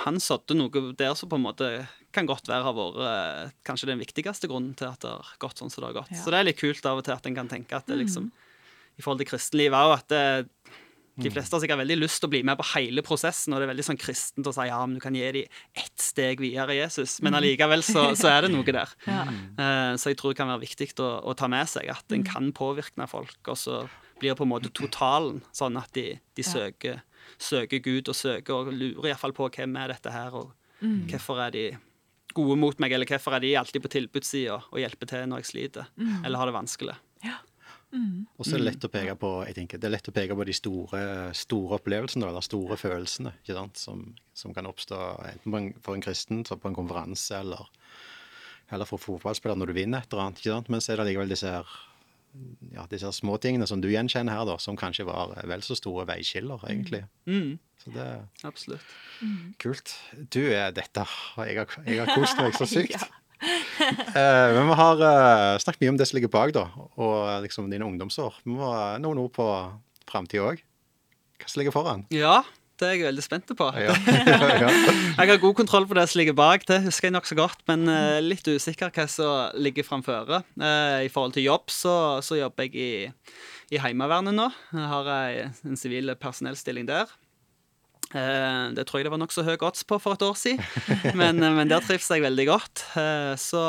[0.04, 1.68] Han sådde noe der som på en måte
[2.12, 5.62] kan godt være har vært eh, kanskje den viktigste grunnen til at det har gått
[5.62, 6.10] sånn som det har gått.
[6.12, 6.20] Ja.
[6.20, 8.26] Så det er litt kult av og til at en kan tenke at det liksom
[8.28, 10.50] I forhold til kristenlivet òg, at det,
[11.22, 13.66] de fleste har sikkert veldig lyst til å bli med på hele prosessen, og det
[13.68, 16.74] er veldig sånn kristent å si ja, men du kan gi dem ett steg videre
[16.74, 18.90] i Jesus, men allikevel så, så er det noe der.
[19.12, 19.24] Ja.
[19.58, 22.24] Eh, Så jeg tror det kan være viktig å, å ta med seg at en
[22.26, 23.82] kan påvirke folk, og så
[24.22, 27.00] blir på en måte totalen sånn at de, de søker,
[27.42, 30.52] søker Gud og søker og lurer iallfall på hvem er dette her, og
[31.10, 31.64] hvorfor er de
[32.34, 35.50] gode mot meg, eller hvorfor er de alltid på tilbudssida og hjelper til når jeg
[35.52, 35.90] sliter
[36.24, 36.94] eller har det vanskelig.
[38.38, 40.34] Og så er det lett å peke på jeg tenker, det er lett å peke
[40.38, 41.02] på de store,
[41.36, 43.76] store opplevelsene, eller store følelsene, ikke sant?
[43.76, 47.68] Som, som kan oppstå enten på en, for en kristen, så på en konferanse, eller,
[48.72, 50.40] eller for fotballspiller når du vinner et eller annet.
[50.40, 50.68] ikke sant?
[50.72, 51.68] Men så er det likevel disse her
[52.72, 56.06] ja, disse her småtingene som du gjenkjenner her, da, som kanskje var vel så store
[56.08, 57.02] veiskiller, egentlig.
[57.28, 58.80] Mm, Så det er absolutt.
[59.60, 59.92] kult.
[60.32, 61.04] Du er dette
[61.44, 63.04] Jeg har, jeg har kost meg så sykt.
[64.12, 66.66] Eh, men vi har eh, snakket mye om det som ligger bak, da,
[67.00, 68.36] og liksom dine ungdomsår.
[68.44, 69.46] Vi må ha noen ord på
[70.08, 70.60] framtida òg.
[71.40, 72.04] Hva som ligger foran?
[72.14, 72.42] Ja,
[72.80, 73.68] det er jeg veldig spent på.
[73.78, 73.94] Ja.
[74.64, 74.68] ja.
[74.68, 77.86] Jeg har god kontroll på det som ligger bak, det husker jeg nokså godt, men
[77.90, 80.42] eh, litt usikker hva som ligger framføre.
[80.58, 83.34] Eh, I forhold til jobb så, så jobber jeg i,
[83.74, 84.48] i Heimevernet nå.
[84.76, 87.10] Jeg har en sivil personellstilling der.
[88.12, 90.60] Eh, det tror jeg det var nokså høy odds på for et år siden,
[91.20, 92.84] men, eh, men der trives jeg veldig godt.
[93.00, 93.62] Eh, så,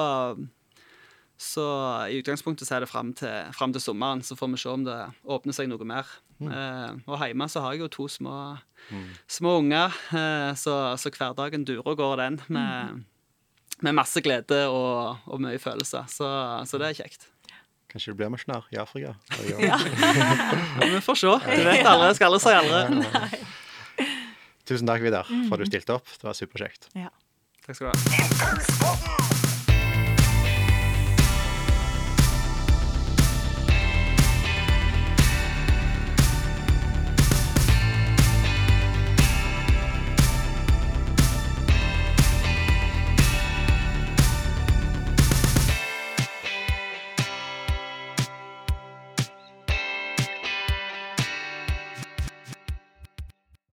[1.40, 1.68] så
[2.12, 4.84] i utgangspunktet så er det fram til, fram til sommeren, så får vi se om
[4.88, 6.20] det åpner seg noe mer.
[6.44, 7.06] Mm.
[7.08, 8.34] og hjemme så har jeg jo to små
[9.32, 9.94] små unger,
[10.60, 12.98] så, så hverdagen durer og går den med,
[13.86, 16.10] med masse glede og, og mye følelser.
[16.12, 16.28] Så,
[16.68, 17.30] så det er kjekt.
[17.94, 19.14] Kanskje du blir misjonær i Afrika?
[19.70, 19.78] Ja.
[20.82, 21.36] Vi får se.
[21.46, 22.16] Du vet aldri.
[22.18, 23.44] Skal aldri si aldri.
[24.70, 26.08] Tusen takk, Vidar, for at du stilte opp.
[26.08, 26.90] Det var superkjekt.
[26.96, 27.12] Ja.
[27.66, 29.33] Takk skal du ha.